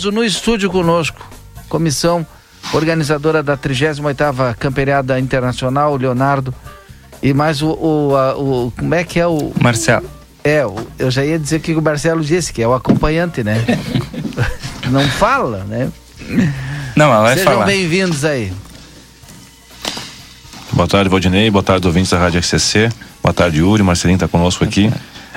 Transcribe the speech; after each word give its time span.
no 0.00 0.22
estúdio 0.22 0.70
conosco, 0.70 1.28
comissão 1.68 2.24
organizadora 2.72 3.42
da 3.42 3.58
38ª 3.58 4.54
Camperiada 4.54 5.18
Internacional, 5.18 5.96
Leonardo, 5.96 6.54
e 7.20 7.34
mais 7.34 7.62
o, 7.62 7.70
o, 7.70 8.16
a, 8.16 8.38
o, 8.38 8.72
como 8.78 8.94
é 8.94 9.02
que 9.02 9.18
é 9.18 9.26
o... 9.26 9.52
Marcelo. 9.60 10.08
É, 10.44 10.64
o, 10.64 10.76
eu 11.00 11.10
já 11.10 11.24
ia 11.24 11.36
dizer 11.36 11.58
que 11.58 11.74
o 11.74 11.82
Marcelo 11.82 12.22
disse, 12.22 12.52
que 12.52 12.62
é 12.62 12.68
o 12.68 12.74
acompanhante, 12.74 13.42
né? 13.42 13.56
Não 14.88 15.02
fala, 15.08 15.64
né? 15.64 15.90
Não, 16.94 17.06
ela 17.06 17.22
vai 17.22 17.36
Sejam 17.36 17.54
falar. 17.54 17.66
bem-vindos 17.66 18.24
aí. 18.24 18.52
Boa 20.74 20.86
tarde, 20.86 21.10
Valdinei. 21.10 21.50
Boa 21.50 21.64
tarde, 21.64 21.88
ouvintes 21.88 22.12
da 22.12 22.18
Rádio 22.20 22.38
RCC. 22.38 22.88
Boa 23.20 23.34
tarde, 23.34 23.58
Yuri. 23.58 23.82
Marcelinho 23.82 24.14
está 24.14 24.28
conosco 24.28 24.62
aqui. 24.62 24.92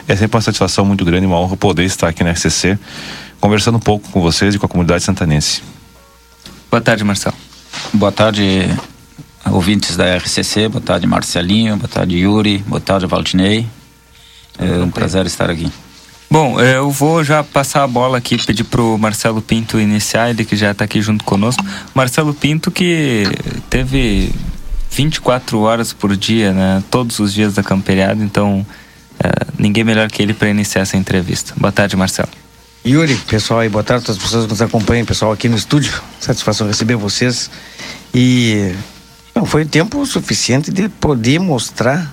É 0.07 0.16
sempre 0.16 0.36
uma 0.36 0.41
satisfação 0.41 0.86
muito 0.86 1.04
grande 1.04 1.23
e 1.23 1.28
uma 1.28 1.39
honra 1.39 1.57
poder 1.57 1.84
estar 1.84 2.07
aqui 2.09 2.23
na 2.23 2.32
RCC, 2.32 2.78
conversando 3.42 3.78
um 3.78 3.82
pouco 3.82 4.08
com 4.10 4.21
vocês 4.21 4.55
e 4.55 4.60
com 4.60 4.68
a 4.68 4.70
comunidade 4.70 5.04
santanense. 5.04 5.64
Boa 6.70 6.79
tarde, 6.79 7.04
Marcelo. 7.04 7.36
Boa 7.92 8.11
tarde, 8.11 8.70
ouvintes 9.50 9.98
da 9.98 10.15
RCC. 10.15 10.70
Boa 10.70 10.82
tarde, 10.82 11.07
Marcelinho. 11.07 11.75
Boa 11.75 11.89
tarde, 11.89 12.18
Yuri. 12.18 12.60
Boa 12.60 12.79
tarde, 12.79 13.07
Valdinei. 13.07 13.68
É 14.57 14.84
um 14.84 14.92
prazer 14.92 15.25
estar 15.25 15.50
aqui. 15.50 15.70
Bom, 16.29 16.62
eh, 16.62 16.78
eu 16.78 16.89
vou 16.89 17.25
já 17.25 17.43
passar 17.43 17.84
a 17.84 17.88
bola 17.88 18.18
aqui, 18.18 18.38
pedir 18.38 18.64
pro 18.64 18.98
Marcelo 18.98 19.42
Pinto 19.42 19.78
iniciar, 19.78 20.29
ele 20.29 20.46
que 20.46 20.56
já 20.56 20.71
está 20.71 20.86
aqui 20.86 21.01
junto 21.01 21.26
conosco. 21.26 21.62
Marcelo 21.93 22.34
Pinto 22.34 22.71
que 22.71 23.26
teve 23.70 24.32
24 24.92 25.60
horas 25.60 25.92
por 25.92 26.15
dia, 26.15 26.54
né? 26.54 26.82
Todos 26.89 27.20
os 27.20 27.34
dias 27.34 27.56
da 27.56 27.64
camperiada, 27.64 28.23
então 28.23 28.65
eh, 29.20 29.46
ninguém 29.57 29.84
melhor 29.84 30.10
que 30.10 30.23
ele 30.23 30.34
para 30.34 30.50
iniciar 30.50 30.84
essa 30.84 30.96
entrevista. 30.96 31.54
Boa 31.57 31.71
tarde, 31.71 31.98
Marcelo. 31.98 32.30
Yuri, 32.86 33.16
pessoal 33.28 33.59
aí, 33.59 33.70
boa 33.70 33.84
tarde 33.84 34.06
todas 34.06 34.17
as 34.17 34.23
pessoas 34.23 34.45
que 34.45 34.50
nos 34.52 34.62
acompanham, 34.62 35.06
pessoal 35.06 35.31
aqui 35.31 35.48
no 35.48 35.56
estúdio. 35.56 35.94
Satisfação 36.20 36.67
receber 36.67 36.95
vocês. 36.95 37.50
E 38.14 38.73
não 39.36 39.46
foi 39.46 39.66
tempo 39.66 40.04
suficiente 40.06 40.72
de 40.72 40.90
poder 40.90 41.40
mostrar, 41.40 42.12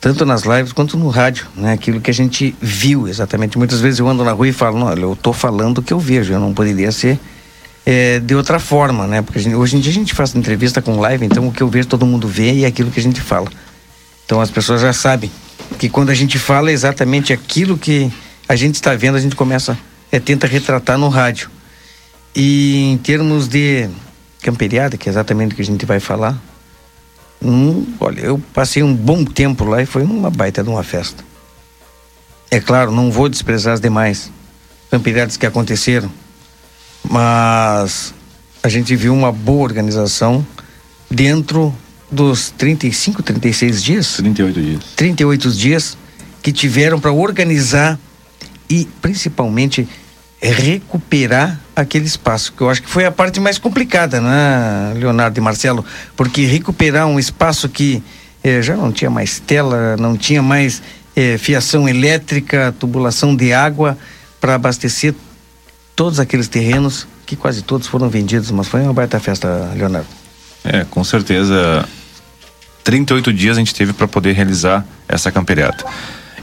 tanto 0.00 0.26
nas 0.26 0.42
lives 0.42 0.72
quanto 0.72 0.96
no 0.98 1.08
rádio, 1.08 1.46
né? 1.54 1.72
Aquilo 1.72 2.00
que 2.00 2.10
a 2.10 2.14
gente 2.14 2.56
viu 2.60 3.06
exatamente. 3.06 3.56
Muitas 3.56 3.80
vezes 3.80 4.00
eu 4.00 4.08
ando 4.08 4.24
na 4.24 4.32
rua 4.32 4.48
e 4.48 4.52
falo, 4.52 4.84
olha, 4.84 5.02
eu 5.02 5.16
tô 5.16 5.32
falando 5.32 5.78
o 5.78 5.82
que 5.82 5.92
eu 5.92 6.00
vejo, 6.00 6.32
eu 6.32 6.40
não 6.40 6.52
poderia 6.52 6.90
ser 6.90 7.18
é, 7.86 8.18
de 8.18 8.34
outra 8.34 8.58
forma, 8.58 9.06
né? 9.06 9.22
Porque 9.22 9.38
gente- 9.38 9.54
hoje 9.54 9.76
em 9.76 9.80
dia 9.80 9.92
a 9.92 9.94
gente 9.94 10.12
faz 10.12 10.34
entrevista 10.34 10.82
com 10.82 10.98
live, 10.98 11.24
então 11.24 11.46
o 11.46 11.52
que 11.52 11.62
eu 11.62 11.68
vejo 11.68 11.86
todo 11.86 12.04
mundo 12.04 12.26
vê 12.26 12.52
e 12.52 12.64
é 12.64 12.66
aquilo 12.66 12.90
que 12.90 12.98
a 12.98 13.02
gente 13.02 13.20
fala. 13.20 13.48
Então 14.26 14.40
as 14.40 14.50
pessoas 14.50 14.80
já 14.80 14.92
sabem 14.92 15.30
que 15.78 15.88
quando 15.88 16.10
a 16.10 16.14
gente 16.14 16.36
fala 16.36 16.70
é 16.70 16.72
exatamente 16.72 17.32
aquilo 17.32 17.78
que 17.78 18.12
a 18.48 18.56
gente 18.56 18.74
está 18.74 18.94
vendo, 18.94 19.16
a 19.16 19.20
gente 19.20 19.36
começa, 19.36 19.78
é, 20.10 20.20
tenta 20.20 20.46
retratar 20.46 20.98
no 20.98 21.08
rádio. 21.08 21.50
E 22.34 22.92
em 22.92 22.98
termos 22.98 23.48
de 23.48 23.88
camperiada, 24.42 24.96
que 24.96 25.08
é 25.08 25.10
exatamente 25.10 25.52
o 25.52 25.56
que 25.56 25.62
a 25.62 25.64
gente 25.64 25.86
vai 25.86 26.00
falar, 26.00 26.38
hum, 27.42 27.86
olha, 28.00 28.20
eu 28.20 28.38
passei 28.52 28.82
um 28.82 28.94
bom 28.94 29.24
tempo 29.24 29.64
lá 29.64 29.82
e 29.82 29.86
foi 29.86 30.02
uma 30.02 30.30
baita 30.30 30.62
de 30.62 30.68
uma 30.68 30.82
festa. 30.82 31.24
É 32.50 32.60
claro, 32.60 32.90
não 32.90 33.10
vou 33.10 33.28
desprezar 33.28 33.74
as 33.74 33.80
demais 33.80 34.30
camperiadas 34.90 35.36
que 35.36 35.46
aconteceram, 35.46 36.10
mas 37.08 38.14
a 38.62 38.68
gente 38.68 38.94
viu 38.94 39.12
uma 39.12 39.32
boa 39.32 39.62
organização 39.62 40.46
dentro 41.10 41.74
dos 42.10 42.50
35, 42.50 43.22
36 43.22 43.82
dias 43.82 44.14
38 44.16 44.60
dias. 44.60 44.84
38 44.96 45.50
dias 45.52 45.98
que 46.42 46.52
tiveram 46.52 47.00
para 47.00 47.12
organizar 47.12 47.98
e 48.68 48.86
principalmente 49.00 49.88
recuperar 50.40 51.58
aquele 51.74 52.04
espaço, 52.04 52.52
que 52.52 52.60
eu 52.60 52.68
acho 52.68 52.82
que 52.82 52.88
foi 52.88 53.04
a 53.06 53.10
parte 53.10 53.40
mais 53.40 53.56
complicada, 53.56 54.20
né, 54.20 54.92
Leonardo 54.94 55.38
e 55.38 55.40
Marcelo? 55.40 55.84
Porque 56.16 56.44
recuperar 56.44 57.06
um 57.06 57.18
espaço 57.18 57.68
que 57.68 58.02
eh, 58.42 58.60
já 58.60 58.76
não 58.76 58.92
tinha 58.92 59.10
mais 59.10 59.40
tela, 59.40 59.96
não 59.96 60.16
tinha 60.16 60.42
mais 60.42 60.82
eh, 61.16 61.38
fiação 61.38 61.88
elétrica, 61.88 62.74
tubulação 62.78 63.34
de 63.34 63.52
água 63.52 63.96
para 64.40 64.54
abastecer 64.54 65.14
todos 65.96 66.20
aqueles 66.20 66.48
terrenos, 66.48 67.06
que 67.24 67.36
quase 67.36 67.62
todos 67.62 67.86
foram 67.86 68.10
vendidos, 68.10 68.50
mas 68.50 68.68
foi 68.68 68.82
uma 68.82 68.92
baita 68.92 69.18
festa, 69.18 69.72
Leonardo. 69.74 70.08
É, 70.62 70.84
com 70.84 71.02
certeza. 71.02 71.88
38 72.82 73.32
dias 73.32 73.56
a 73.56 73.60
gente 73.60 73.74
teve 73.74 73.94
para 73.94 74.06
poder 74.06 74.32
realizar 74.32 74.84
essa 75.08 75.32
camperiada. 75.32 75.84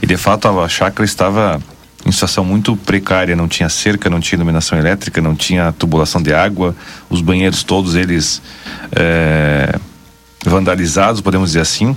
E 0.00 0.06
de 0.06 0.16
fato 0.16 0.48
a 0.48 0.68
chácara 0.68 1.04
estava 1.04 1.62
em 2.04 2.10
situação 2.10 2.44
muito 2.44 2.76
precária, 2.76 3.36
não 3.36 3.46
tinha 3.46 3.68
cerca, 3.68 4.10
não 4.10 4.20
tinha 4.20 4.36
iluminação 4.36 4.78
elétrica, 4.78 5.20
não 5.20 5.34
tinha 5.34 5.72
tubulação 5.72 6.20
de 6.20 6.34
água, 6.34 6.74
os 7.08 7.20
banheiros 7.20 7.62
todos 7.62 7.94
eles 7.94 8.42
é, 8.92 9.78
vandalizados, 10.44 11.20
podemos 11.20 11.50
dizer 11.50 11.60
assim. 11.60 11.96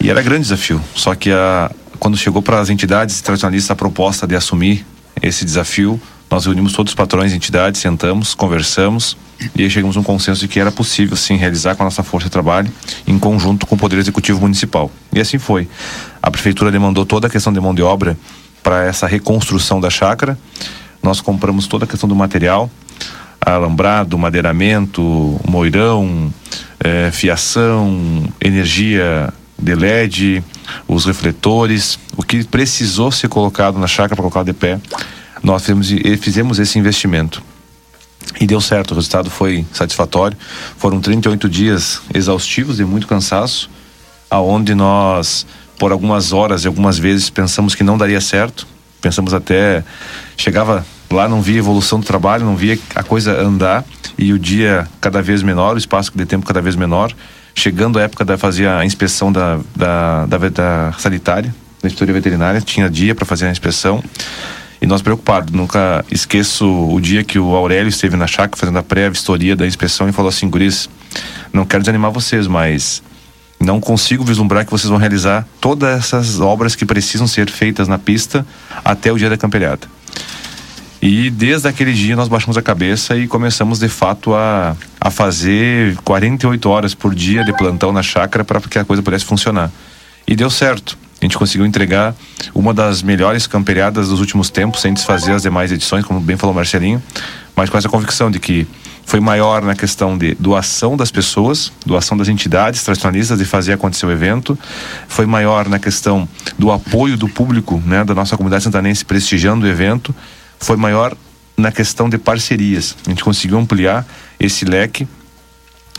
E 0.00 0.10
era 0.10 0.22
grande 0.22 0.42
desafio. 0.42 0.80
Só 0.94 1.14
que 1.14 1.30
a, 1.32 1.70
quando 1.98 2.16
chegou 2.16 2.40
para 2.40 2.60
as 2.60 2.70
entidades 2.70 3.20
tradicionalistas 3.20 3.70
a 3.70 3.76
proposta 3.76 4.26
de 4.26 4.36
assumir 4.36 4.86
esse 5.20 5.44
desafio, 5.44 6.00
nós 6.30 6.44
reunimos 6.44 6.72
todos 6.72 6.92
os 6.92 6.94
patrões 6.94 7.32
entidades, 7.32 7.80
sentamos, 7.80 8.34
conversamos 8.34 9.16
e 9.54 9.62
aí 9.62 9.70
chegamos 9.70 9.96
a 9.96 10.00
um 10.00 10.02
consenso 10.02 10.40
de 10.40 10.48
que 10.48 10.58
era 10.58 10.70
possível 10.70 11.16
sim 11.16 11.36
realizar 11.36 11.74
com 11.74 11.82
a 11.82 11.86
nossa 11.86 12.02
força 12.02 12.26
de 12.26 12.32
trabalho 12.32 12.70
em 13.06 13.18
conjunto 13.18 13.66
com 13.66 13.76
o 13.76 13.78
Poder 13.78 13.98
Executivo 13.98 14.40
Municipal. 14.40 14.90
E 15.12 15.20
assim 15.20 15.38
foi. 15.38 15.68
A 16.20 16.30
prefeitura 16.30 16.70
demandou 16.70 17.06
toda 17.06 17.28
a 17.28 17.30
questão 17.30 17.52
de 17.52 17.60
mão 17.60 17.74
de 17.74 17.82
obra 17.82 18.16
para 18.68 18.84
essa 18.84 19.06
reconstrução 19.06 19.80
da 19.80 19.88
chácara. 19.88 20.38
Nós 21.02 21.22
compramos 21.22 21.66
toda 21.66 21.86
a 21.86 21.88
questão 21.88 22.06
do 22.06 22.14
material, 22.14 22.70
alambrado, 23.40 24.18
madeiramento, 24.18 25.40
moirão, 25.48 26.30
eh, 26.78 27.10
fiação, 27.10 28.30
energia 28.38 29.32
de 29.58 29.74
LED, 29.74 30.44
os 30.86 31.06
refletores, 31.06 31.98
o 32.14 32.22
que 32.22 32.44
precisou 32.44 33.10
ser 33.10 33.28
colocado 33.28 33.78
na 33.78 33.86
chácara 33.86 34.16
para 34.16 34.22
colocar 34.22 34.42
de 34.42 34.52
pé, 34.52 34.78
nós 35.42 35.62
fizemos, 35.62 35.88
fizemos 36.20 36.58
esse 36.58 36.78
investimento. 36.78 37.42
E 38.38 38.46
deu 38.46 38.60
certo, 38.60 38.90
o 38.90 38.94
resultado 38.96 39.30
foi 39.30 39.64
satisfatório. 39.72 40.36
Foram 40.76 41.00
38 41.00 41.48
dias 41.48 42.02
exaustivos 42.12 42.76
de 42.76 42.84
muito 42.84 43.06
cansaço, 43.06 43.70
aonde 44.30 44.74
nós, 44.74 45.46
por 45.78 45.92
algumas 45.92 46.32
horas 46.32 46.64
e 46.64 46.66
algumas 46.66 46.98
vezes, 46.98 47.30
pensamos 47.30 47.74
que 47.74 47.84
não 47.84 47.96
daria 47.96 48.20
certo. 48.20 48.66
Pensamos 49.00 49.32
até. 49.32 49.84
Chegava 50.36 50.84
lá, 51.10 51.28
não 51.28 51.40
via 51.40 51.58
evolução 51.58 52.00
do 52.00 52.06
trabalho, 52.06 52.44
não 52.44 52.56
via 52.56 52.78
a 52.94 53.02
coisa 53.02 53.40
andar, 53.40 53.84
e 54.18 54.32
o 54.32 54.38
dia 54.38 54.88
cada 55.00 55.22
vez 55.22 55.42
menor, 55.42 55.76
o 55.76 55.78
espaço 55.78 56.12
de 56.14 56.26
tempo 56.26 56.44
cada 56.44 56.60
vez 56.60 56.76
menor. 56.76 57.12
Chegando 57.54 57.98
a 57.98 58.02
época 58.02 58.24
da 58.24 58.36
fazer 58.36 58.68
a 58.68 58.84
inspeção 58.84 59.32
da, 59.32 59.58
da, 59.74 60.26
da, 60.26 60.48
da 60.48 60.94
sanitária, 60.98 61.54
da 61.82 61.88
inspetoria 61.88 62.14
veterinária, 62.14 62.60
tinha 62.60 62.88
dia 62.90 63.14
para 63.14 63.24
fazer 63.24 63.46
a 63.46 63.50
inspeção. 63.50 64.02
E 64.80 64.86
nós 64.86 65.02
preocupados, 65.02 65.52
nunca 65.52 66.04
esqueço 66.10 66.64
o 66.66 67.00
dia 67.00 67.24
que 67.24 67.36
o 67.36 67.56
Aurélio 67.56 67.88
esteve 67.88 68.16
na 68.16 68.28
chácara 68.28 68.56
fazendo 68.56 68.78
a 68.78 68.82
pré-vistoria 68.82 69.56
da 69.56 69.66
inspeção 69.66 70.08
e 70.08 70.12
falou 70.12 70.28
assim, 70.28 70.48
guris, 70.48 70.88
não 71.52 71.64
quero 71.64 71.82
desanimar 71.82 72.12
vocês, 72.12 72.46
mas 72.46 73.02
não 73.60 73.80
consigo 73.80 74.24
vislumbrar 74.24 74.64
que 74.64 74.70
vocês 74.70 74.88
vão 74.88 74.98
realizar 74.98 75.46
todas 75.60 75.98
essas 75.98 76.40
obras 76.40 76.74
que 76.76 76.86
precisam 76.86 77.26
ser 77.26 77.50
feitas 77.50 77.88
na 77.88 77.98
pista 77.98 78.46
até 78.84 79.12
o 79.12 79.18
dia 79.18 79.28
da 79.28 79.36
camperiada. 79.36 79.86
E 81.00 81.30
desde 81.30 81.68
aquele 81.68 81.92
dia 81.92 82.16
nós 82.16 82.28
baixamos 82.28 82.56
a 82.56 82.62
cabeça 82.62 83.16
e 83.16 83.28
começamos 83.28 83.78
de 83.78 83.88
fato 83.88 84.34
a, 84.34 84.76
a 85.00 85.10
fazer 85.10 85.96
48 86.04 86.68
horas 86.68 86.94
por 86.94 87.14
dia 87.14 87.44
de 87.44 87.52
plantão 87.52 87.92
na 87.92 88.02
chácara 88.02 88.44
para 88.44 88.60
que 88.60 88.78
a 88.78 88.84
coisa 88.84 89.02
pudesse 89.02 89.24
funcionar. 89.24 89.70
E 90.26 90.34
deu 90.34 90.50
certo. 90.50 90.98
A 91.20 91.24
gente 91.24 91.36
conseguiu 91.36 91.66
entregar 91.66 92.14
uma 92.54 92.72
das 92.72 93.02
melhores 93.02 93.46
camperiadas 93.46 94.08
dos 94.08 94.20
últimos 94.20 94.50
tempos, 94.50 94.80
sem 94.80 94.92
desfazer 94.92 95.32
as 95.32 95.42
demais 95.42 95.72
edições, 95.72 96.04
como 96.04 96.20
bem 96.20 96.36
falou 96.36 96.54
Marcelinho, 96.54 97.02
mas 97.56 97.68
com 97.68 97.76
essa 97.76 97.88
convicção 97.88 98.30
de 98.30 98.38
que 98.38 98.66
foi 99.08 99.20
maior 99.20 99.62
na 99.62 99.74
questão 99.74 100.18
de 100.18 100.34
doação 100.34 100.94
das 100.94 101.10
pessoas, 101.10 101.72
doação 101.86 102.14
das 102.14 102.28
entidades 102.28 102.82
tradicionalistas 102.82 103.38
de 103.38 103.46
fazer 103.46 103.72
acontecer 103.72 104.04
o 104.04 104.12
evento, 104.12 104.56
foi 105.08 105.24
maior 105.24 105.66
na 105.66 105.78
questão 105.78 106.28
do 106.58 106.70
apoio 106.70 107.16
do 107.16 107.26
público, 107.26 107.82
né, 107.86 108.04
da 108.04 108.14
nossa 108.14 108.36
comunidade 108.36 108.64
santanense 108.64 109.06
prestigiando 109.06 109.64
o 109.64 109.68
evento, 109.68 110.14
foi 110.60 110.76
maior 110.76 111.16
na 111.56 111.72
questão 111.72 112.06
de 112.06 112.18
parcerias. 112.18 112.94
A 113.06 113.08
gente 113.08 113.24
conseguiu 113.24 113.58
ampliar 113.58 114.06
esse 114.38 114.66
leque 114.66 115.08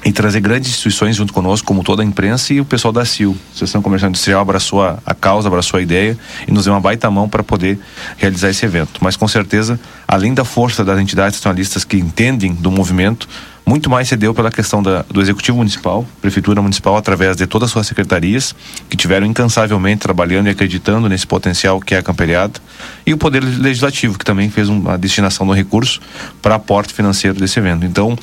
e 0.04 0.12
trazer 0.12 0.40
grandes 0.40 0.70
instituições 0.70 1.16
junto 1.16 1.34
conosco, 1.34 1.68
como 1.68 1.84
toda 1.84 2.02
a 2.02 2.06
imprensa 2.06 2.54
e 2.54 2.62
o 2.62 2.66
pessoal 2.66 2.94
da 2.94 3.04
CIL. 3.04 3.32
A 3.32 3.50
Associação 3.50 3.82
Comercial 3.82 4.10
Industrial 4.10 4.42
abraçou 4.42 4.84
a, 4.84 4.98
a 5.06 5.14
causa, 5.14 5.48
abraçou 5.48 5.78
a 5.78 5.82
ideia 5.82 6.18
e 6.48 6.52
nos 6.52 6.66
deu 6.66 6.74
uma 6.74 6.80
baita 6.80 7.10
mão 7.12 7.28
para 7.28 7.44
poder 7.44 7.80
realizar 8.18 8.50
esse 8.50 8.66
evento. 8.66 9.00
Mas 9.02 9.16
com 9.16 9.28
certeza, 9.28 9.80
além 10.08 10.34
da 10.34 10.46
força 10.46 10.86
das 10.86 11.00
entidades 11.00 11.38
nacionalistas 11.38 11.84
que 11.84 11.98
entendem 11.98 12.54
do 12.54 12.72
movimento, 12.72 13.28
muito 13.70 13.88
mais 13.88 14.08
se 14.08 14.18
deu 14.18 14.34
pela 14.34 14.50
questão 14.50 14.82
da, 14.82 15.04
do 15.04 15.22
Executivo 15.22 15.58
Municipal, 15.58 16.04
Prefeitura 16.20 16.60
Municipal, 16.60 16.98
através 16.98 17.38
de 17.38 17.46
todas 17.46 17.68
as 17.68 17.72
suas 17.72 17.86
secretarias, 17.86 18.56
que 18.90 18.98
tiveram 18.98 19.28
incansavelmente 19.28 20.00
trabalhando 20.00 20.48
e 20.48 20.50
acreditando 20.50 21.08
nesse 21.08 21.28
potencial 21.28 21.80
que 21.80 21.94
é 21.94 22.00
a 22.00 22.02
camperiada, 22.02 22.60
e 23.06 23.14
o 23.14 23.18
Poder 23.18 23.44
Legislativo, 23.44 24.18
que 24.18 24.26
também 24.26 24.50
fez 24.50 24.70
uma 24.70 24.98
destinação 24.98 25.46
do 25.46 25.54
recurso 25.54 26.02
para 26.42 26.56
aporte 26.56 26.96
financeiro 26.96 27.40
desse 27.40 27.60
evento. 27.60 27.86
Então, 27.86 28.18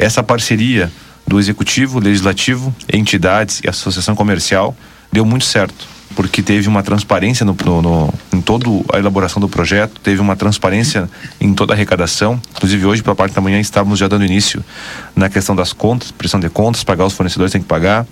essa 0.00 0.22
parceria 0.22 0.90
do 1.26 1.38
Executivo, 1.38 2.00
Legislativo, 2.00 2.74
entidades 2.90 3.60
e 3.62 3.68
Associação 3.68 4.16
Comercial 4.16 4.74
deu 5.12 5.26
muito 5.26 5.44
certo 5.44 5.86
porque 6.16 6.42
teve 6.42 6.66
uma 6.66 6.82
transparência 6.82 7.46
no, 7.46 7.56
no, 7.64 7.82
no, 7.82 8.14
em 8.32 8.40
toda 8.40 8.66
a 8.92 8.98
elaboração 8.98 9.40
do 9.40 9.48
projeto, 9.48 10.00
teve 10.00 10.20
uma 10.20 10.34
transparência 10.34 11.08
em 11.40 11.54
toda 11.54 11.72
a 11.72 11.76
arrecadação. 11.76 12.40
Inclusive, 12.56 12.84
hoje, 12.84 13.02
pela 13.02 13.14
parte 13.14 13.32
da 13.32 13.40
manhã, 13.40 13.60
estávamos 13.60 13.96
já 13.98 14.08
dando 14.08 14.24
início 14.24 14.64
na 15.14 15.28
questão 15.28 15.54
das 15.54 15.72
contas, 15.72 16.10
pressão 16.10 16.40
de 16.40 16.48
contas, 16.48 16.82
pagar 16.82 17.06
os 17.06 17.12
fornecedores 17.12 17.52
tem 17.52 17.60
que 17.60 17.68
pagar. 17.68 18.04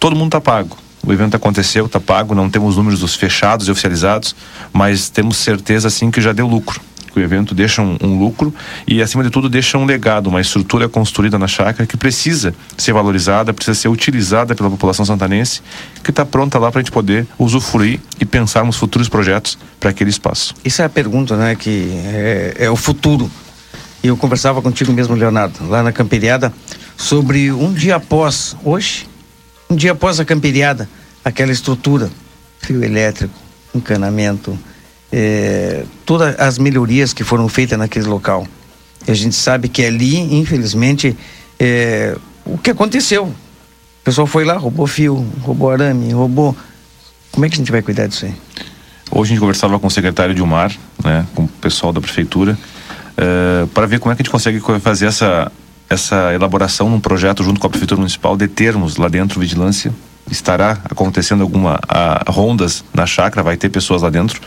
Todo 0.00 0.16
mundo 0.16 0.28
está 0.28 0.40
pago. 0.40 0.76
O 1.06 1.12
evento 1.12 1.36
aconteceu, 1.36 1.86
está 1.86 2.00
pago, 2.00 2.34
não 2.34 2.50
temos 2.50 2.76
números 2.76 2.98
dos 2.98 3.14
fechados 3.14 3.68
e 3.68 3.70
oficializados, 3.70 4.34
mas 4.72 5.08
temos 5.08 5.36
certeza, 5.36 5.88
sim, 5.90 6.10
que 6.10 6.20
já 6.20 6.32
deu 6.32 6.48
lucro 6.48 6.80
que 7.12 7.20
o 7.20 7.22
evento 7.22 7.54
deixa 7.54 7.82
um, 7.82 7.96
um, 8.02 8.18
lucro 8.18 8.54
e, 8.86 9.02
acima 9.02 9.22
de 9.22 9.30
tudo, 9.30 9.48
deixa 9.48 9.76
um 9.78 9.84
legado, 9.84 10.28
uma 10.28 10.40
estrutura 10.40 10.88
construída 10.88 11.38
na 11.38 11.46
chácara 11.46 11.86
que 11.86 11.96
precisa 11.96 12.54
ser 12.76 12.92
valorizada, 12.92 13.52
precisa 13.52 13.78
ser 13.78 13.88
utilizada 13.88 14.54
pela 14.54 14.70
população 14.70 15.04
santanense, 15.04 15.62
que 16.02 16.10
está 16.10 16.24
pronta 16.24 16.58
lá 16.58 16.70
para 16.70 16.80
a 16.80 16.82
gente 16.82 16.92
poder 16.92 17.26
usufruir 17.38 18.00
e 18.20 18.24
pensarmos 18.24 18.76
futuros 18.76 19.08
projetos 19.08 19.58
para 19.78 19.90
aquele 19.90 20.10
espaço. 20.10 20.54
Isso 20.64 20.82
é 20.82 20.84
a 20.84 20.88
pergunta, 20.88 21.36
né? 21.36 21.54
Que 21.54 21.90
é, 22.06 22.54
é 22.60 22.70
o 22.70 22.76
futuro. 22.76 23.30
E 24.02 24.08
eu 24.08 24.16
conversava 24.16 24.60
contigo 24.60 24.92
mesmo, 24.92 25.14
Leonardo, 25.14 25.68
lá 25.68 25.82
na 25.82 25.92
camperiada, 25.92 26.52
sobre 26.96 27.52
um 27.52 27.72
dia 27.72 27.96
após, 27.96 28.56
hoje, 28.64 29.08
um 29.70 29.76
dia 29.76 29.92
após 29.92 30.18
a 30.18 30.24
camperiada, 30.24 30.88
aquela 31.24 31.52
estrutura, 31.52 32.10
fio 32.60 32.82
elétrico, 32.82 33.34
encanamento, 33.74 34.58
é, 35.12 35.84
todas 36.06 36.38
as 36.40 36.58
melhorias 36.58 37.12
que 37.12 37.22
foram 37.22 37.48
feitas 37.48 37.78
naquele 37.78 38.06
local. 38.06 38.46
E 39.06 39.10
a 39.10 39.14
gente 39.14 39.34
sabe 39.34 39.68
que 39.68 39.84
ali, 39.84 40.16
infelizmente, 40.34 41.16
é, 41.60 42.16
o 42.46 42.56
que 42.56 42.70
aconteceu? 42.70 43.26
O 43.26 44.04
pessoal 44.04 44.26
foi 44.26 44.44
lá, 44.44 44.56
roubou 44.56 44.86
fio, 44.86 45.26
roubou 45.42 45.70
arame, 45.70 46.12
roubou. 46.12 46.56
Como 47.30 47.44
é 47.44 47.48
que 47.48 47.54
a 47.54 47.58
gente 47.58 47.70
vai 47.70 47.82
cuidar 47.82 48.06
disso 48.06 48.24
aí? 48.24 48.34
Hoje 49.10 49.30
a 49.30 49.34
gente 49.34 49.40
conversava 49.40 49.78
com 49.78 49.86
o 49.86 49.90
secretário 49.90 50.34
Dilmar, 50.34 50.72
né, 51.04 51.26
com 51.34 51.44
o 51.44 51.48
pessoal 51.48 51.92
da 51.92 52.00
prefeitura, 52.00 52.58
uh, 53.12 53.66
para 53.68 53.86
ver 53.86 54.00
como 54.00 54.12
é 54.12 54.16
que 54.16 54.22
a 54.22 54.24
gente 54.24 54.32
consegue 54.32 54.60
fazer 54.80 55.06
essa, 55.06 55.52
essa 55.88 56.32
elaboração 56.32 56.88
num 56.88 56.98
projeto 56.98 57.44
junto 57.44 57.60
com 57.60 57.66
a 57.66 57.70
prefeitura 57.70 57.98
municipal 57.98 58.36
de 58.36 58.48
termos 58.48 58.96
lá 58.96 59.08
dentro 59.08 59.38
vigilância. 59.38 59.92
Estará 60.30 60.78
acontecendo 60.84 61.42
alguma 61.42 61.78
a, 61.86 62.24
rondas 62.28 62.82
na 62.94 63.04
chácara, 63.04 63.42
vai 63.42 63.56
ter 63.56 63.68
pessoas 63.68 64.00
lá 64.00 64.08
dentro 64.08 64.40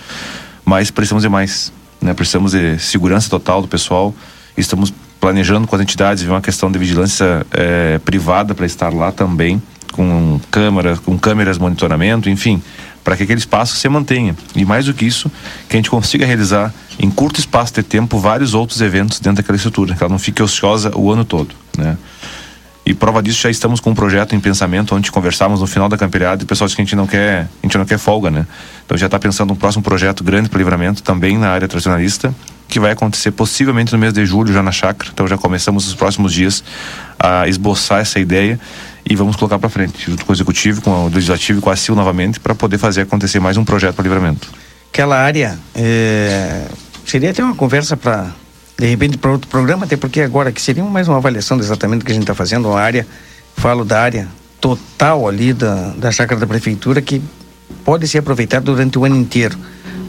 mas 0.65 0.89
precisamos 0.89 1.23
de 1.23 1.29
mais. 1.29 1.71
Né? 2.01 2.13
Precisamos 2.13 2.51
de 2.51 2.79
segurança 2.79 3.29
total 3.29 3.61
do 3.61 3.67
pessoal. 3.67 4.13
Estamos 4.57 4.91
planejando 5.19 5.67
com 5.67 5.75
as 5.75 5.81
entidades 5.81 6.23
uma 6.23 6.41
questão 6.41 6.71
de 6.71 6.77
vigilância 6.77 7.45
é, 7.51 7.99
privada 7.99 8.53
para 8.53 8.65
estar 8.65 8.93
lá 8.93 9.11
também, 9.11 9.61
com 9.91 10.39
câmeras, 10.51 10.99
com 10.99 11.17
câmeras 11.17 11.57
monitoramento, 11.57 12.29
enfim, 12.29 12.61
para 13.03 13.15
que 13.15 13.23
aquele 13.23 13.39
espaço 13.39 13.75
se 13.75 13.87
mantenha. 13.87 14.35
E 14.55 14.65
mais 14.65 14.85
do 14.85 14.93
que 14.93 15.05
isso, 15.05 15.31
que 15.69 15.75
a 15.75 15.77
gente 15.77 15.89
consiga 15.89 16.25
realizar 16.25 16.73
em 16.99 17.09
curto 17.09 17.39
espaço 17.39 17.73
de 17.73 17.83
tempo 17.83 18.19
vários 18.19 18.53
outros 18.53 18.81
eventos 18.81 19.19
dentro 19.19 19.37
daquela 19.37 19.55
estrutura, 19.55 19.95
que 19.95 20.03
ela 20.03 20.11
não 20.11 20.19
fique 20.19 20.41
ociosa 20.41 20.91
o 20.95 21.11
ano 21.11 21.23
todo, 21.23 21.55
né? 21.77 21.97
E 22.85 22.93
prova 22.93 23.23
disso, 23.23 23.41
já 23.41 23.49
estamos 23.49 23.79
com 23.79 23.89
um 23.89 23.95
projeto 23.95 24.35
em 24.35 24.39
pensamento, 24.39 24.95
onde 24.95 25.11
conversávamos 25.11 25.59
no 25.59 25.65
final 25.65 25.89
da 25.89 25.97
campeonato 25.97 26.43
e 26.43 26.45
o 26.45 26.47
pessoal 26.47 26.67
disse 26.67 26.75
que 26.75 26.83
a 26.83 26.85
gente 26.85 26.95
não 26.95 27.07
quer, 27.07 27.41
a 27.41 27.65
gente 27.65 27.77
não 27.79 27.85
quer 27.85 27.97
folga, 27.97 28.29
né? 28.29 28.45
Então 28.85 28.95
já 28.95 29.07
está 29.07 29.17
pensando 29.17 29.53
um 29.53 29.55
próximo 29.55 29.83
projeto 29.83 30.23
grande 30.23 30.49
para 30.49 30.59
livramento, 30.59 31.01
também 31.01 31.35
na 31.35 31.49
área 31.49 31.67
tradicionalista, 31.67 32.33
que 32.67 32.79
vai 32.79 32.91
acontecer 32.91 33.31
possivelmente 33.31 33.91
no 33.91 33.97
mês 33.97 34.13
de 34.13 34.23
julho, 34.23 34.53
já 34.53 34.61
na 34.61 34.71
chácara. 34.71 35.09
Então 35.11 35.27
já 35.27 35.35
começamos 35.35 35.87
os 35.87 35.95
próximos 35.95 36.31
dias 36.31 36.63
a 37.17 37.47
esboçar 37.47 38.01
essa 38.01 38.19
ideia 38.19 38.59
e 39.03 39.15
vamos 39.15 39.35
colocar 39.35 39.57
para 39.57 39.69
frente, 39.69 40.05
junto 40.05 40.23
com 40.23 40.31
o 40.31 40.35
executivo, 40.35 40.81
com 40.83 41.05
o 41.05 41.09
legislativo 41.09 41.57
e 41.57 41.61
com 41.63 41.71
a 41.71 41.75
CIL 41.75 41.95
novamente, 41.95 42.39
para 42.39 42.53
poder 42.53 42.77
fazer 42.77 43.01
acontecer 43.01 43.39
mais 43.39 43.57
um 43.57 43.65
projeto 43.65 43.95
para 43.95 44.03
livramento. 44.03 44.47
Aquela 44.93 45.17
área 45.17 45.57
é... 45.73 46.67
seria 47.03 47.31
até 47.31 47.43
uma 47.43 47.55
conversa 47.55 47.97
para 47.97 48.29
de 48.77 48.85
repente 48.85 49.17
para 49.17 49.31
outro 49.31 49.49
programa, 49.49 49.85
até 49.85 49.95
porque 49.95 50.21
agora 50.21 50.51
que 50.51 50.61
seria 50.61 50.83
mais 50.83 51.07
uma 51.07 51.17
avaliação 51.17 51.57
exatamente 51.59 51.99
do 51.99 52.05
que 52.05 52.11
a 52.11 52.15
gente 52.15 52.23
está 52.23 52.35
fazendo, 52.35 52.69
uma 52.69 52.79
área, 52.79 53.07
falo 53.55 53.85
da 53.85 54.01
área 54.01 54.27
total 54.59 55.27
ali 55.27 55.53
da, 55.53 55.93
da 55.97 56.11
chácara 56.11 56.39
da 56.39 56.47
prefeitura 56.47 57.01
que 57.01 57.21
pode 57.83 58.07
ser 58.07 58.19
aproveitada 58.19 58.65
durante 58.65 58.97
o 58.99 59.05
ano 59.05 59.15
inteiro. 59.15 59.57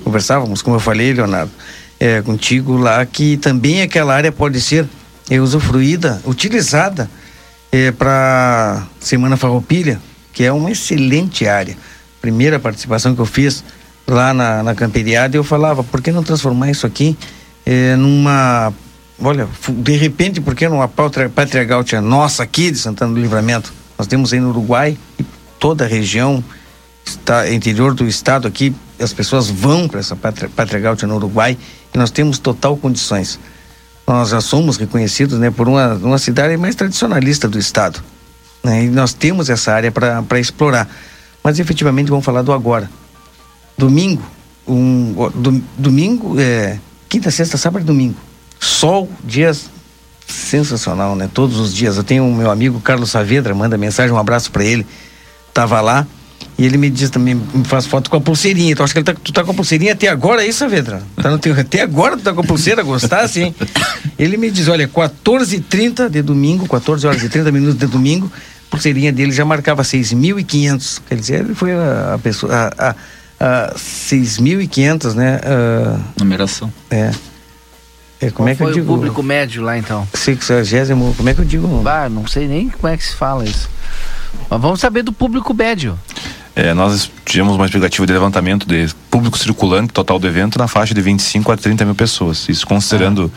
Conversávamos, 0.03 0.63
como 0.63 0.77
eu 0.77 0.81
falei, 0.81 1.13
Leonardo, 1.13 1.51
é, 1.99 2.23
contigo 2.23 2.77
lá, 2.77 3.05
que 3.05 3.37
também 3.37 3.83
aquela 3.83 4.15
área 4.15 4.33
pode 4.33 4.61
ser 4.61 4.87
é, 5.31 5.41
usufruída, 5.41 6.21
utilizada 6.25 7.09
é, 7.71 7.91
para 7.91 8.87
Semana 9.01 9.37
Farroupilha, 9.37 10.01
que 10.33 10.45
é 10.45 10.53
uma 10.53 10.71
excelente 10.71 11.47
área. 11.47 11.77
Primeira 12.21 12.59
participação 12.59 13.15
que 13.15 13.21
eu 13.21 13.27
fiz 13.27 13.65
lá 14.07 14.33
na, 14.33 14.63
na 14.63 14.75
camperiada, 14.75 15.37
eu 15.37 15.45
falava, 15.45 15.83
por 15.85 16.01
que 16.01 16.11
não 16.13 16.23
transformar 16.23 16.71
isso 16.71 16.87
aqui 16.87 17.17
é, 17.67 17.97
numa. 17.97 18.73
Olha, 19.19 19.49
de 19.69 19.97
repente, 19.97 20.41
por 20.41 20.55
que 20.55 20.69
numa 20.69 20.87
pátria 20.89 21.65
gaúcha 21.65 22.01
nossa 22.01 22.45
aqui 22.45 22.71
de 22.71 22.79
Santana 22.79 23.13
do 23.13 23.21
Livramento? 23.21 23.73
Nós 23.99 24.07
temos 24.07 24.33
aí 24.33 24.39
no 24.39 24.51
Uruguai 24.51 24.97
e 25.19 25.25
toda 25.59 25.85
a 25.85 25.89
região, 25.89 26.45
está, 27.05 27.51
interior 27.51 27.95
do 27.95 28.07
estado 28.07 28.47
aqui, 28.47 28.75
as 29.01 29.13
pessoas 29.13 29.49
vão 29.49 29.89
para 29.89 30.01
essa 30.01 30.15
pátria, 30.15 30.51
pátria 30.55 31.09
no 31.09 31.17
Uruguai 31.17 31.57
e 31.95 31.99
nós 31.99 32.11
temos 32.11 32.39
total 32.39 32.77
condições. 32.77 33.41
Nós 34.07 34.29
já 34.29 34.41
somos 34.41 34.77
reconhecidos 34.77 35.39
né, 35.39 35.51
por 35.51 35.69
uma, 35.69 35.95
uma 35.95 36.19
cidade 36.19 36.57
mais 36.57 36.75
tradicionalista 36.75 37.49
do 37.49 37.59
estado. 37.59 38.03
Né, 38.63 38.85
e 38.85 38.89
nós 38.89 39.13
temos 39.13 39.51
essa 39.51 39.73
área 39.73 39.91
para 39.91 40.39
explorar. 40.39 40.89
Mas 41.43 41.59
efetivamente 41.59 42.11
vamos 42.11 42.25
falar 42.25 42.43
do 42.43 42.53
agora. 42.53 42.89
Domingo, 43.77 44.23
um, 44.69 45.13
do, 45.35 45.63
domingo 45.77 46.39
é, 46.39 46.79
quinta, 47.09 47.31
sexta, 47.31 47.57
sábado 47.57 47.83
e 47.83 47.87
domingo. 47.87 48.17
Sol, 48.59 49.11
dias 49.25 49.71
sensacional, 50.27 51.15
né? 51.15 51.29
Todos 51.33 51.59
os 51.59 51.75
dias. 51.75 51.97
Eu 51.97 52.05
tenho 52.05 52.27
o 52.27 52.35
meu 52.35 52.51
amigo 52.51 52.81
Carlos 52.81 53.11
Saavedra, 53.11 53.55
manda 53.55 53.77
mensagem, 53.79 54.13
um 54.13 54.19
abraço 54.19 54.51
para 54.51 54.65
ele. 54.65 54.87
Tava 55.53 55.81
lá 55.81 56.07
e 56.59 56.65
ele 56.65 56.79
me 56.79 56.89
diz 56.89 57.11
também, 57.11 57.35
me 57.35 57.65
faz 57.65 57.87
foto 57.87 58.09
com 58.09 58.17
a 58.17 58.21
pulseirinha. 58.21 58.73
Então 58.73 58.85
acho 58.85 58.95
que 58.95 58.99
ele 58.99 59.05
tá, 59.05 59.15
tu 59.15 59.33
tá 59.33 59.45
com 59.45 59.51
a 59.51 59.55
pulseirinha 59.55 59.93
até 59.93 60.09
agora, 60.09 60.43
é 60.43 60.49
isso, 60.49 60.61
Saavedra? 60.61 61.03
Tá 61.23 61.31
no 61.31 61.39
teu, 61.39 61.59
até 61.59 61.83
agora 61.83 62.17
tu 62.17 62.23
tá 62.23 62.33
com 62.33 62.41
a 62.41 62.45
pulseira, 62.45 62.83
gostasse, 62.83 63.43
hein? 63.43 63.55
Ele 64.19 64.39
me 64.39 64.51
diz, 64.51 64.67
olha, 64.69 64.89
14h30 64.89 66.09
de 66.09 66.23
domingo, 66.23 66.67
14 66.67 67.07
horas 67.07 67.23
e 67.23 67.29
30 67.29 67.53
minutos 67.53 67.79
de 67.79 67.87
domingo, 67.87 68.33
a 68.35 68.71
pulseirinha 68.71 69.13
dele 69.13 69.33
já 69.33 69.45
marcava 69.45 69.83
6.500. 69.83 71.03
Quer 71.07 71.15
dizer, 71.17 71.41
ele 71.41 71.55
foi 71.55 71.73
a, 71.73 72.15
a 72.15 72.19
pessoa. 72.19 72.53
A, 72.55 72.91
a, 72.91 72.95
uh, 73.41 73.75
6.500, 73.75 75.15
né? 75.15 75.41
Uh, 75.45 76.01
Numeração. 76.19 76.73
É. 76.91 77.11
é 78.21 78.31
como 78.31 78.47
Qual 78.47 78.49
é 78.49 78.55
que 78.55 78.63
eu 78.63 78.73
digo? 78.73 78.93
o 78.93 78.97
público 78.97 79.23
médio 79.23 79.63
lá 79.63 79.77
então? 79.77 80.07
60, 80.15 80.95
como 81.17 81.29
é 81.29 81.35
que 81.35 81.41
eu 81.41 81.45
digo? 81.45 81.69
Bah, 81.83 82.09
não 82.09 82.27
sei 82.27 82.49
nem 82.49 82.69
como 82.69 82.93
é 82.93 82.97
que 82.97 83.05
se 83.05 83.15
fala 83.15 83.45
isso. 83.45 83.69
Mas 84.49 84.61
vamos 84.61 84.81
saber 84.81 85.03
do 85.03 85.13
público 85.13 85.53
médio. 85.55 85.99
É, 86.59 86.73
nós 86.73 87.11
tivemos 87.27 87.55
uma 87.55 87.67
expectativa 87.67 88.07
de 88.07 88.13
levantamento 88.15 88.67
de 88.67 88.89
público 89.11 89.37
circulante 89.37 89.93
total 89.93 90.19
do 90.19 90.27
evento 90.27 90.59
na 90.59 90.67
faixa 90.67 90.95
de 90.95 91.03
25 91.03 91.53
a 91.53 91.57
30 91.57 91.85
mil 91.85 91.95
pessoas. 91.95 92.49
Isso 92.49 92.67
considerando 92.67 93.31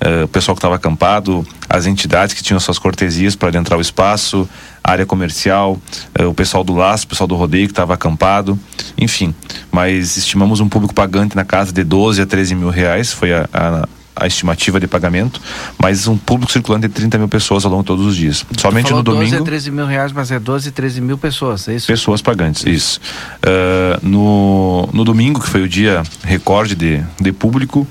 ah. 0.00 0.22
uh, 0.22 0.24
o 0.24 0.28
pessoal 0.28 0.54
que 0.54 0.60
estava 0.60 0.76
acampado, 0.76 1.46
as 1.68 1.84
entidades 1.84 2.34
que 2.34 2.42
tinham 2.42 2.58
suas 2.58 2.78
cortesias 2.78 3.36
para 3.36 3.48
adentrar 3.48 3.78
o 3.78 3.82
espaço, 3.82 4.48
área 4.82 5.06
comercial, 5.06 5.78
uh, 6.18 6.26
o 6.26 6.34
pessoal 6.34 6.64
do 6.64 6.74
laço, 6.74 7.04
o 7.04 7.08
pessoal 7.08 7.28
do 7.28 7.34
rodeio 7.34 7.66
que 7.66 7.72
estava 7.72 7.94
acampado, 7.94 8.58
enfim. 8.98 9.34
Mas 9.70 10.16
estimamos 10.16 10.60
um 10.60 10.68
público 10.68 10.94
pagante 10.94 11.36
na 11.36 11.44
casa 11.44 11.72
de 11.72 11.84
12 11.84 12.22
a 12.22 12.26
13 12.26 12.54
mil 12.54 12.70
reais, 12.70 13.12
foi 13.12 13.32
a, 13.32 13.48
a 13.52 13.88
a 14.14 14.26
estimativa 14.26 14.78
de 14.78 14.86
pagamento, 14.86 15.40
mas 15.78 16.06
um 16.06 16.16
público 16.16 16.52
circulante 16.52 16.86
de 16.86 16.92
30 16.92 17.18
mil 17.18 17.28
pessoas 17.28 17.64
ao 17.64 17.70
longo 17.70 17.82
de 17.82 17.86
todos 17.86 18.06
os 18.06 18.16
dias. 18.16 18.44
Somente 18.58 18.92
no 18.92 19.02
domingo. 19.02 19.30
12 19.30 19.36
a 19.36 19.44
13 19.44 19.70
mil 19.70 19.86
reais, 19.86 20.12
mas 20.12 20.30
é 20.30 20.38
12 20.38 20.68
a 20.68 20.72
13 20.72 21.00
mil 21.00 21.18
pessoas, 21.18 21.66
é 21.68 21.74
isso? 21.74 21.86
Pessoas 21.86 22.20
pagantes, 22.20 22.64
isso. 22.66 23.00
Uh, 23.38 24.06
no, 24.06 24.88
no 24.92 25.04
domingo, 25.04 25.40
que 25.40 25.48
foi 25.48 25.62
o 25.62 25.68
dia 25.68 26.02
recorde 26.22 26.74
de, 26.74 27.02
de 27.20 27.32
público, 27.32 27.86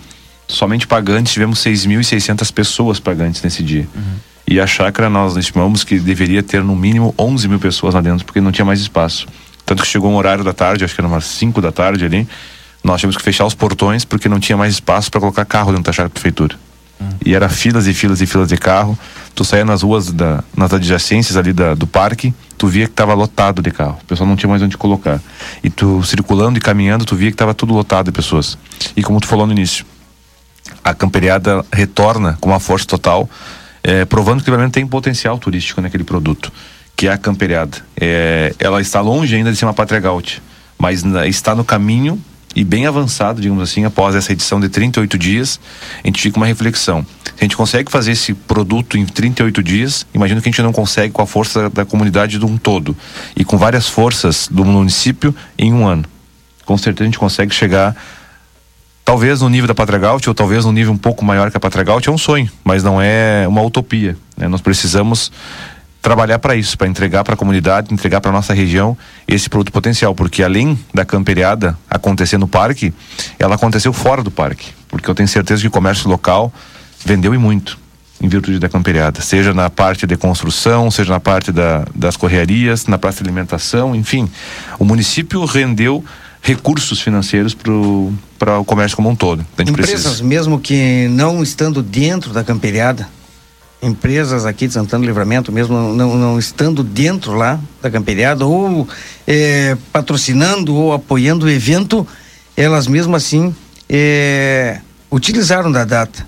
somente 0.48 0.86
pagantes, 0.86 1.34
tivemos 1.34 1.60
6.600 1.60 2.52
pessoas 2.54 3.00
pagantes 3.00 3.42
nesse 3.42 3.64
dia. 3.64 3.88
Uhum. 3.96 4.31
E 4.52 4.60
a 4.60 4.68
chácara 4.68 5.10
nós 5.10 5.38
estimamos 5.38 5.86
que 5.86 5.98
deveria 5.98 6.44
ter 6.44 6.62
no 6.62 6.76
mínimo 6.76 7.16
11 7.18 7.48
mil 7.48 7.58
pessoas 7.58 7.94
lá 7.94 8.02
dentro, 8.02 8.26
porque 8.26 8.42
não 8.42 8.52
tinha 8.52 8.66
mais 8.66 8.82
espaço. 8.82 9.26
Tanto 9.66 9.82
que 9.82 9.88
chegou 9.88 10.12
um 10.12 10.18
horário 10.18 10.44
da 10.44 10.52
tarde, 10.52 10.84
acho 10.84 10.94
que 10.94 11.00
era 11.00 11.08
umas 11.08 11.24
5 11.24 11.62
da 11.62 11.72
tarde 11.72 12.04
ali, 12.04 12.28
nós 12.84 13.00
tivemos 13.00 13.16
que 13.16 13.24
fechar 13.24 13.46
os 13.46 13.56
portões 13.56 14.04
porque 14.04 14.28
não 14.28 14.42
tinha 14.42 14.58
mais 14.58 14.74
espaço 14.74 15.10
para 15.10 15.22
colocar 15.22 15.46
carro 15.46 15.72
dentro 15.72 15.86
da 15.86 15.94
chácara 15.94 16.10
da 16.10 16.14
prefeitura. 16.14 16.58
Hum. 17.00 17.08
E 17.26 17.34
era 17.34 17.48
filas 17.48 17.88
e 17.88 17.94
filas 17.94 18.20
e 18.20 18.26
filas 18.26 18.50
de 18.50 18.58
carro. 18.58 19.00
Tu 19.34 19.46
saía 19.46 19.64
nas 19.64 19.84
ruas, 19.84 20.12
da, 20.12 20.44
nas 20.54 20.74
adjacências 20.74 21.38
ali 21.38 21.54
da, 21.54 21.74
do 21.74 21.88
parque, 21.88 22.34
tu 22.58 22.68
via 22.68 22.88
que 22.88 22.92
estava 22.92 23.14
lotado 23.14 23.62
de 23.62 23.72
carro. 23.72 24.00
O 24.04 24.06
pessoal 24.06 24.28
não 24.28 24.36
tinha 24.36 24.50
mais 24.50 24.62
onde 24.62 24.76
colocar. 24.76 25.22
E 25.64 25.70
tu 25.70 26.04
circulando 26.04 26.58
e 26.58 26.62
caminhando, 26.62 27.06
tu 27.06 27.16
via 27.16 27.30
que 27.30 27.36
estava 27.36 27.54
tudo 27.54 27.74
lotado 27.74 28.08
de 28.08 28.12
pessoas. 28.12 28.58
E 28.98 29.02
como 29.02 29.22
tu 29.22 29.28
falou 29.28 29.48
no 29.48 29.54
início, 29.54 29.86
a 30.84 30.94
camperiada 30.94 31.66
retorna 31.72 32.38
com 32.42 32.50
uma 32.50 32.60
força 32.60 32.86
total, 32.86 33.30
é, 33.84 34.06
provando 34.06 34.44
que 34.44 34.50
realmente 34.50 34.74
tem 34.74 34.86
potencial 34.86 35.38
turístico 35.38 35.82
naquele 35.82 36.04
produto, 36.04 36.52
que 36.96 37.08
é 37.08 37.12
a 37.12 37.18
camperiada. 37.18 37.78
É, 38.00 38.54
ela 38.60 38.82
está 38.82 39.02
longe 39.02 39.36
ainda 39.36 39.52
de 39.52 39.58
ser 39.58 39.66
uma 39.66 39.74
pátria 39.74 40.02
mas 40.78 41.04
na, 41.04 41.28
está 41.28 41.56
no 41.56 41.64
caminho 41.64 42.22
e 42.56 42.64
bem 42.64 42.86
avançado, 42.86 43.42
digamos 43.42 43.64
assim, 43.64 43.86
após 43.86 44.14
essa 44.14 44.32
edição 44.34 44.60
de 44.60 44.68
38 44.68 45.18
dias, 45.18 45.60
a 46.04 46.08
gente 46.08 46.22
fica 46.22 46.38
uma 46.38 46.46
reflexão. 46.46 47.06
Se 47.24 47.34
a 47.40 47.44
gente 47.44 47.56
consegue 47.56 47.90
fazer 47.90 48.12
esse 48.12 48.34
produto 48.34 48.98
em 48.98 49.06
38 49.06 49.64
dias, 49.64 50.06
imagino 50.14 50.42
que 50.42 50.50
a 50.50 50.52
gente 50.52 50.62
não 50.62 50.74
consegue 50.74 51.14
com 51.14 51.22
a 51.22 51.26
força 51.26 51.70
da 51.70 51.86
comunidade 51.86 52.38
de 52.38 52.46
um 52.46 52.58
todo 52.58 52.96
e 53.36 53.46
com 53.46 53.58
várias 53.58 53.88
forças 53.88 54.48
do 54.52 54.66
município 54.66 55.34
em 55.58 55.74
um 55.74 55.88
ano. 55.88 56.04
Com 56.66 56.78
certeza 56.78 57.04
a 57.04 57.08
gente 57.08 57.20
consegue 57.20 57.54
chegar 57.54 57.96
talvez 59.04 59.42
no 59.42 59.50
nível 59.50 59.68
da 59.68 59.76
Pátria 59.76 60.00
Gaúcha 60.00 60.30
ou 60.30 60.34
talvez 60.34 60.66
no 60.66 60.72
nível 60.72 60.94
um 60.94 60.98
pouco 60.98 61.24
maior 61.24 61.52
que 61.52 61.58
a 61.58 61.60
Pátria 61.60 61.84
Gaúcha 61.84 62.10
é 62.10 62.14
um 62.14 62.18
sonho, 62.18 62.50
mas 62.64 62.84
não 62.84 63.02
é 63.02 63.46
uma 63.48 63.62
utopia. 63.62 64.18
Né? 64.38 64.48
Nós 64.48 64.62
precisamos 64.62 65.32
trabalhar 66.02 66.40
para 66.40 66.56
isso, 66.56 66.78
para 66.78 66.88
entregar 66.88 67.24
para 67.24 67.36
a 67.36 67.38
comunidade, 67.38 67.94
entregar 67.94 68.22
para 68.22 68.32
nossa 68.32 68.54
região 68.54 68.98
esse 69.28 69.50
produto 69.50 69.72
potencial, 69.72 70.16
porque 70.16 70.42
além 70.42 70.78
da 70.94 71.06
camperiada 71.06 71.78
acontecer 71.90 72.38
no 72.38 72.48
parque, 72.48 72.92
ela 73.38 73.56
aconteceu 73.56 73.94
fora 73.94 74.24
do 74.24 74.32
parque, 74.32 74.70
porque 74.88 75.10
eu 75.10 75.14
tenho 75.14 75.30
certeza 75.30 75.62
que 75.62 75.68
o 75.68 75.72
comércio 75.72 76.10
local 76.10 76.52
vendeu 77.06 77.34
e 77.36 77.38
muito 77.38 77.80
em 78.20 78.28
virtude 78.28 78.60
da 78.60 78.70
camperiada, 78.70 79.20
seja 79.20 79.52
na 79.52 79.68
parte 79.70 80.06
de 80.06 80.16
construção, 80.16 80.92
seja 80.92 81.12
na 81.12 81.20
parte 81.20 81.52
da, 81.52 81.86
das 81.94 82.16
correarias, 82.16 82.86
na 82.86 82.98
parte 82.98 83.18
de 83.18 83.24
alimentação, 83.24 83.96
enfim, 83.96 84.30
o 84.78 84.86
município 84.86 85.44
rendeu 85.44 86.06
recursos 86.42 87.00
financeiros 87.00 87.54
para 87.54 88.60
o 88.60 88.66
comércio 88.66 88.96
como 88.96 89.10
um 89.10 89.16
todo. 89.16 89.46
Empresas 89.60 90.04
precisa... 90.04 90.24
mesmo 90.24 90.60
que 90.60 91.08
não 91.10 91.44
estando 91.44 91.84
dentro 91.84 92.34
da 92.34 92.44
camperiada, 92.44 93.08
empresas 93.82 94.46
aqui 94.46 94.68
de 94.68 94.74
Santana 94.74 95.04
do 95.04 95.08
Livramento, 95.08 95.52
mesmo 95.52 95.94
não, 95.94 96.16
não 96.16 96.40
estando 96.40 96.84
dentro 96.84 97.34
lá 97.34 97.60
da 97.82 97.90
camperiada, 97.90 98.46
ou 98.46 98.88
é, 99.28 99.78
patrocinando 99.92 100.76
ou 100.76 100.94
apoiando 100.94 101.46
o 101.46 101.50
evento, 101.50 102.08
elas 102.58 102.88
mesmo 102.88 103.16
assim 103.16 103.56
é, 103.90 104.80
utilizaram 105.12 105.72
da 105.72 105.84
data, 105.84 106.26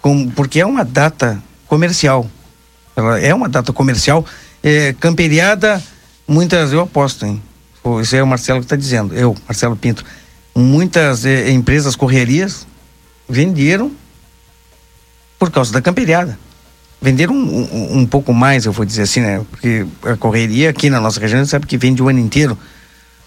com, 0.00 0.28
porque 0.30 0.60
é 0.60 0.66
uma 0.66 0.84
data 0.84 1.42
comercial. 1.66 2.28
Ela 2.94 3.20
é 3.20 3.34
uma 3.34 3.48
data 3.48 3.72
comercial. 3.72 4.24
É, 4.62 4.94
camperiada, 4.98 5.82
muitas, 6.26 6.72
eu 6.72 6.80
aposto, 6.80 7.26
hein? 7.26 7.42
Isso 8.00 8.16
é 8.16 8.22
o 8.22 8.26
Marcelo 8.26 8.60
que 8.60 8.66
está 8.66 8.76
dizendo, 8.76 9.14
eu, 9.14 9.36
Marcelo 9.46 9.76
Pinto. 9.76 10.04
Muitas 10.54 11.24
é, 11.24 11.50
empresas 11.50 11.94
correrias 11.94 12.66
venderam 13.28 13.92
por 15.38 15.50
causa 15.50 15.72
da 15.72 15.82
camperiada 15.82 16.38
venderam 17.00 17.34
um, 17.34 17.68
um, 17.72 17.98
um, 17.98 18.06
pouco 18.06 18.32
mais, 18.32 18.64
eu 18.64 18.72
vou 18.72 18.84
dizer 18.84 19.02
assim, 19.02 19.20
né? 19.20 19.40
Porque 19.50 19.86
a 20.02 20.16
correria 20.16 20.70
aqui 20.70 20.90
na 20.90 21.00
nossa 21.00 21.20
região, 21.20 21.44
sabe 21.44 21.66
que 21.66 21.76
vende 21.76 22.02
o 22.02 22.08
ano 22.08 22.18
inteiro. 22.18 22.58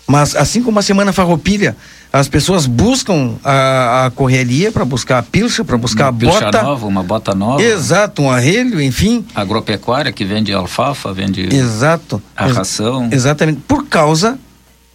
Mas 0.07 0.35
assim 0.35 0.63
como 0.63 0.79
a 0.79 0.81
Semana 0.81 1.13
Farroupilha, 1.13 1.77
as 2.11 2.27
pessoas 2.27 2.65
buscam 2.65 3.35
a, 3.43 4.07
a 4.07 4.11
correria 4.11 4.71
para 4.71 4.83
buscar 4.83 5.19
a 5.19 5.23
pilcha, 5.23 5.63
para 5.63 5.77
buscar 5.77 6.09
uma 6.09 6.09
a 6.09 6.11
bota. 6.11 6.63
nova, 6.63 6.87
uma 6.87 7.03
bota 7.03 7.35
nova. 7.35 7.61
Exato, 7.61 8.23
um 8.23 8.31
arrelho, 8.31 8.81
enfim. 8.81 9.23
Agropecuária 9.35 10.11
que 10.11 10.25
vende 10.25 10.51
alfafa, 10.51 11.13
vende 11.13 11.55
Exato. 11.55 12.19
a 12.35 12.47
ração. 12.47 13.07
Exatamente, 13.11 13.61
por 13.67 13.85
causa 13.85 14.39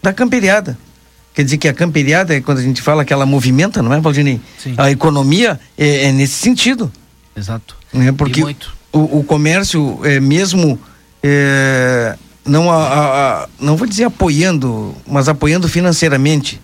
da 0.05 0.13
camperiada. 0.13 0.79
Quer 1.35 1.45
dizer 1.45 1.59
que 1.59 1.67
a 1.67 1.75
camperiada 1.75 2.37
é 2.37 2.41
quando 2.41 2.59
a 2.59 2.63
gente 2.63 2.81
fala 2.81 3.05
que 3.05 3.13
ela 3.13 3.27
movimenta, 3.27 3.83
não 3.83 3.93
é, 3.93 4.01
Valdinei? 4.01 4.41
Sim. 4.63 4.75
A 4.77 4.91
economia 4.91 5.59
é, 5.77 6.05
é 6.05 6.13
nesse 6.13 6.35
sentido. 6.35 6.93
Exato. 7.35 7.77
Né? 7.93 8.13
Porque 8.13 8.43
o, 8.93 9.19
o, 9.19 9.25
comércio, 9.25 9.99
é, 10.05 10.21
mesmo 10.21 10.79
é, 11.23 12.17
não, 12.45 12.71
a, 12.71 12.77
a, 12.77 13.49
não 13.59 13.77
vou 13.77 13.89
dizer 13.89 14.05
apoiando, 14.05 14.95
mas 15.07 15.29
apoiando 15.29 15.69
financeiramente 15.69 16.61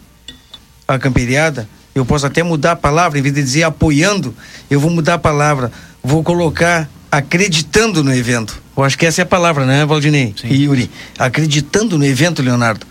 a 0.87 0.99
camperiada, 0.99 1.69
eu 1.95 2.05
posso 2.05 2.27
até 2.27 2.43
mudar 2.43 2.73
a 2.73 2.77
palavra, 2.77 3.19
em 3.19 3.23
vez 3.23 3.35
de 3.35 3.43
dizer 3.43 3.63
apoiando, 3.65 4.35
eu 4.71 4.79
vou 4.79 4.91
mudar 4.91 5.15
a 5.15 5.19
palavra, 5.19 5.73
vou 6.05 6.23
colocar 6.23 6.89
acreditando 7.11 8.05
no 8.05 8.15
evento. 8.15 8.63
Eu 8.77 8.85
acho 8.85 8.97
que 8.97 9.05
essa 9.05 9.23
é 9.23 9.25
a 9.25 9.27
palavra, 9.27 9.67
né, 9.67 9.85
Valdinei 9.85 10.35
Sim. 10.41 10.49
e 10.49 10.65
Yuri? 10.65 10.91
Acreditando 11.19 11.99
no 11.99 12.05
evento, 12.05 12.41
Leonardo. 12.41 12.87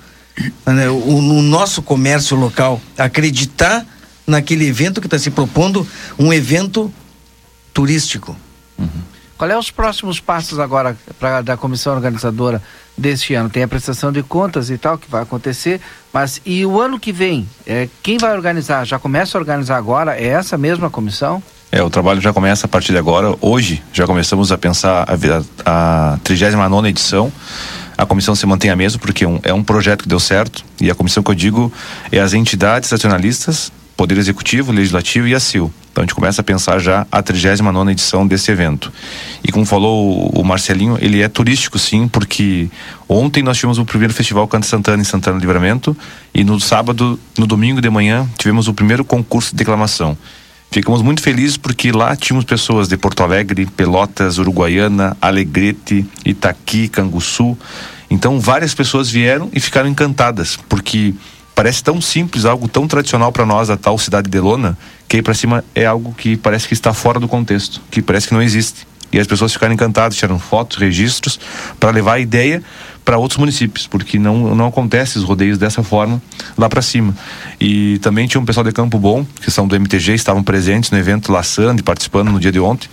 Né, 0.65 0.89
o, 0.89 1.21
no 1.21 1.41
nosso 1.41 1.81
comércio 1.81 2.37
local, 2.37 2.81
acreditar 2.97 3.85
naquele 4.25 4.67
evento 4.67 5.01
que 5.01 5.07
está 5.07 5.17
se 5.17 5.31
propondo, 5.31 5.87
um 6.17 6.31
evento 6.31 6.93
turístico. 7.73 8.35
Uhum. 8.77 8.87
Qual 9.37 9.49
é 9.49 9.57
os 9.57 9.71
próximos 9.71 10.19
passos 10.19 10.59
agora 10.59 10.97
pra, 11.17 11.41
da 11.41 11.55
comissão 11.55 11.95
organizadora 11.95 12.61
deste 12.97 13.33
ano? 13.33 13.49
Tem 13.49 13.63
a 13.63 13.67
prestação 13.69 14.11
de 14.11 14.21
contas 14.21 14.69
e 14.69 14.77
tal 14.77 14.97
que 14.97 15.09
vai 15.09 15.23
acontecer, 15.23 15.79
mas 16.11 16.41
e 16.45 16.65
o 16.65 16.81
ano 16.81 16.99
que 16.99 17.13
vem? 17.13 17.47
É, 17.65 17.87
quem 18.03 18.17
vai 18.17 18.33
organizar? 18.33 18.85
Já 18.85 18.99
começa 18.99 19.37
a 19.37 19.39
organizar 19.39 19.77
agora? 19.77 20.19
É 20.19 20.27
essa 20.27 20.57
mesma 20.57 20.89
comissão? 20.89 21.41
É, 21.71 21.81
o 21.81 21.89
trabalho 21.89 22.19
já 22.19 22.33
começa 22.33 22.65
a 22.65 22.69
partir 22.69 22.91
de 22.91 22.97
agora. 22.97 23.33
Hoje 23.39 23.81
já 23.93 24.05
começamos 24.05 24.51
a 24.51 24.57
pensar 24.57 25.07
a, 25.65 26.13
a 26.13 26.19
39 26.21 26.89
edição. 26.89 27.31
A 27.99 28.05
comissão 28.05 28.33
se 28.33 28.45
mantém 28.45 28.71
a 28.71 28.77
mesma 28.77 28.97
porque 28.97 29.25
um, 29.25 29.41
é 29.43 29.53
um 29.53 29.61
projeto 29.61 30.03
que 30.03 30.07
deu 30.07 30.21
certo 30.21 30.63
e 30.79 30.89
a 30.89 30.95
comissão 30.95 31.21
que 31.21 31.31
eu 31.31 31.35
digo 31.35 31.69
é 32.09 32.19
as 32.19 32.33
entidades 32.33 32.89
nacionalistas 32.89 33.73
Poder 33.97 34.17
Executivo, 34.17 34.71
Legislativo 34.71 35.27
e 35.27 35.35
a 35.35 35.39
CIL. 35.41 35.69
Então 35.91 36.01
a 36.01 36.05
gente 36.05 36.15
começa 36.15 36.39
a 36.39 36.43
pensar 36.43 36.79
já 36.79 37.05
a 37.11 37.21
39 37.21 37.91
edição 37.91 38.25
desse 38.25 38.49
evento. 38.49 38.89
E 39.43 39.51
como 39.51 39.65
falou 39.65 40.29
o 40.29 40.45
Marcelinho, 40.45 40.97
ele 41.01 41.21
é 41.21 41.27
turístico 41.27 41.77
sim, 41.77 42.07
porque 42.07 42.69
ontem 43.09 43.43
nós 43.43 43.57
tivemos 43.57 43.77
o 43.77 43.83
primeiro 43.83 44.13
festival 44.13 44.47
Canto 44.47 44.65
Santana 44.65 45.01
em 45.01 45.03
Santana 45.03 45.37
do 45.37 45.41
Livramento 45.41 45.97
e 46.33 46.45
no 46.45 46.57
sábado, 46.57 47.19
no 47.37 47.45
domingo 47.45 47.81
de 47.81 47.89
manhã, 47.89 48.25
tivemos 48.37 48.69
o 48.69 48.73
primeiro 48.73 49.03
concurso 49.03 49.51
de 49.51 49.57
declamação. 49.57 50.17
Ficamos 50.71 51.01
muito 51.01 51.21
felizes 51.21 51.57
porque 51.57 51.91
lá 51.91 52.15
tínhamos 52.15 52.45
pessoas 52.45 52.87
de 52.87 52.95
Porto 52.95 53.23
Alegre, 53.23 53.65
Pelotas, 53.65 54.37
Uruguaiana, 54.37 55.17
Alegrete, 55.19 56.05
Itaqui, 56.23 56.87
Canguçu. 56.87 57.57
Então 58.09 58.39
várias 58.39 58.75
pessoas 58.75 59.09
vieram 59.09 59.49
e 59.51 59.59
ficaram 59.59 59.89
encantadas, 59.89 60.57
porque 60.69 61.13
parece 61.55 61.83
tão 61.83 61.99
simples, 61.99 62.45
algo 62.45 62.67
tão 62.67 62.87
tradicional 62.87 63.31
para 63.31 63.47
nós, 63.47 63.71
a 63.71 63.77
tal 63.77 63.97
cidade 63.97 64.29
de 64.29 64.39
Lona, 64.39 64.77
que 65.07 65.17
aí 65.17 65.23
para 65.23 65.33
cima 65.33 65.63
é 65.73 65.85
algo 65.85 66.13
que 66.13 66.37
parece 66.37 66.67
que 66.67 66.73
está 66.75 66.93
fora 66.93 67.19
do 67.19 67.27
contexto, 67.27 67.81
que 67.89 68.01
parece 68.01 68.27
que 68.27 68.33
não 68.35 68.41
existe. 68.41 68.87
E 69.11 69.19
as 69.19 69.25
pessoas 69.25 69.51
ficaram 69.51 69.73
encantadas, 69.73 70.15
tiraram 70.15 70.37
fotos, 70.37 70.77
registros, 70.77 71.39
para 71.79 71.89
levar 71.89 72.13
a 72.13 72.19
ideia 72.19 72.63
para 73.09 73.17
outros 73.17 73.39
municípios, 73.39 73.87
porque 73.87 74.19
não, 74.19 74.53
não 74.53 74.67
acontece 74.67 75.17
os 75.17 75.23
rodeios 75.23 75.57
dessa 75.57 75.81
forma 75.81 76.21
lá 76.55 76.69
para 76.69 76.79
cima. 76.79 77.17
E 77.59 77.97
também 78.03 78.27
tinha 78.27 78.39
um 78.39 78.45
pessoal 78.45 78.63
de 78.63 78.71
Campo 78.71 78.99
Bom, 78.99 79.25
que 79.41 79.49
são 79.49 79.67
do 79.67 79.75
MTG, 79.75 80.13
estavam 80.13 80.43
presentes 80.43 80.91
no 80.91 80.97
evento 80.99 81.31
laçando 81.31 81.79
e 81.79 81.83
participando 81.83 82.29
no 82.29 82.39
dia 82.39 82.51
de 82.51 82.59
ontem, 82.59 82.87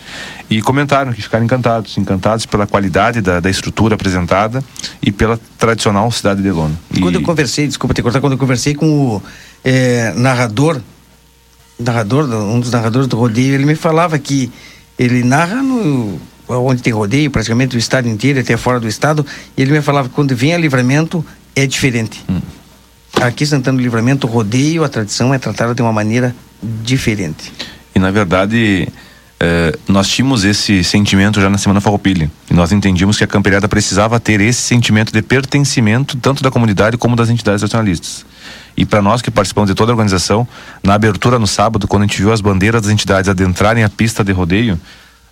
e 0.49 0.63
comentaram 0.63 1.13
que 1.13 1.21
ficaram 1.21 1.45
encantados, 1.45 1.99
encantados 1.99 2.47
pela 2.47 2.67
qualidade 2.67 3.21
da, 3.21 3.41
da 3.41 3.51
estrutura 3.51 3.95
apresentada 3.95 4.65
e 5.03 5.13
pela 5.13 5.39
tradicional 5.59 6.11
cidade 6.11 6.41
de 6.41 6.51
Lona. 6.51 6.75
E... 6.95 7.01
Quando 7.01 7.17
eu 7.17 7.23
conversei, 7.23 7.67
desculpa 7.67 7.93
te 7.93 8.01
cortar, 8.01 8.23
quando 8.23 8.33
eu 8.33 8.39
conversei 8.39 8.75
com 8.75 9.17
o 9.17 9.23
é, 9.63 10.15
narrador, 10.17 10.81
narrador, 11.79 12.25
um 12.25 12.59
dos 12.59 12.71
narradores 12.71 13.07
do 13.07 13.19
rodeio, 13.19 13.53
ele 13.53 13.67
me 13.67 13.75
falava 13.75 14.19
que 14.19 14.51
ele 14.99 15.23
narra 15.23 15.63
no 15.63 16.19
onde 16.49 16.83
tem 16.83 16.93
rodeio, 16.93 17.31
praticamente 17.31 17.77
o 17.77 17.79
estado 17.79 18.09
inteiro, 18.09 18.41
até 18.41 18.57
fora 18.57 18.79
do 18.79 18.89
estado, 18.89 19.25
e 19.57 19.63
ele 19.63 19.73
me 19.73 19.83
falava 19.83 20.09
que 20.09 20.15
quando 20.15 20.35
vem 20.35 20.55
a 20.55 20.59
livramento 20.59 21.25
é 21.55 21.67
diferente. 21.67 22.25
Hum. 22.29 22.41
Aqui 23.21 23.47
Santana 23.47 23.79
do 23.79 23.83
Livramento, 23.83 24.27
o 24.27 24.31
rodeio, 24.31 24.85
a 24.85 24.89
tradição 24.89 25.33
é 25.33 25.39
tratada 25.39 25.75
de 25.75 25.81
uma 25.81 25.93
maneira 25.93 26.37
diferente. 26.63 27.53
E 27.95 27.99
na 27.99 28.11
verdade, 28.11 28.89
eh, 29.41 29.79
nós 29.89 30.09
tínhamos 30.09 30.45
esse 30.45 30.85
sentimento 30.85 31.41
já 31.41 31.49
na 31.49 31.59
Semana 31.59 31.81
Farroupilha. 31.81 32.31
E 32.51 32.55
nós 32.55 32.73
entendíamos 32.73 33.17
que 33.17 33.25
a 33.25 33.27
camperiada 33.27 33.69
precisava 33.69 34.21
ter 34.21 34.41
esse 34.41 34.61
sentimento 34.61 35.13
de 35.13 35.23
pertencimento, 35.23 36.17
tanto 36.19 36.43
da 36.43 36.51
comunidade 36.51 36.97
como 36.97 37.17
das 37.17 37.31
entidades 37.31 37.63
nacionalistas. 37.63 38.25
E 38.77 38.85
para 38.85 39.01
nós 39.01 39.23
que 39.23 39.31
participamos 39.31 39.69
de 39.69 39.75
toda 39.75 39.93
a 39.93 39.95
organização, 39.95 40.47
na 40.83 40.95
abertura 40.95 41.39
no 41.39 41.47
sábado, 41.47 41.89
quando 41.89 42.03
a 42.03 42.07
gente 42.07 42.19
viu 42.19 42.33
as 42.33 42.41
bandeiras 42.41 42.83
das 42.83 42.91
entidades 42.91 43.29
adentrarem 43.29 43.83
a 43.83 43.89
pista 43.89 44.23
de 44.23 44.33
rodeio, 44.33 44.79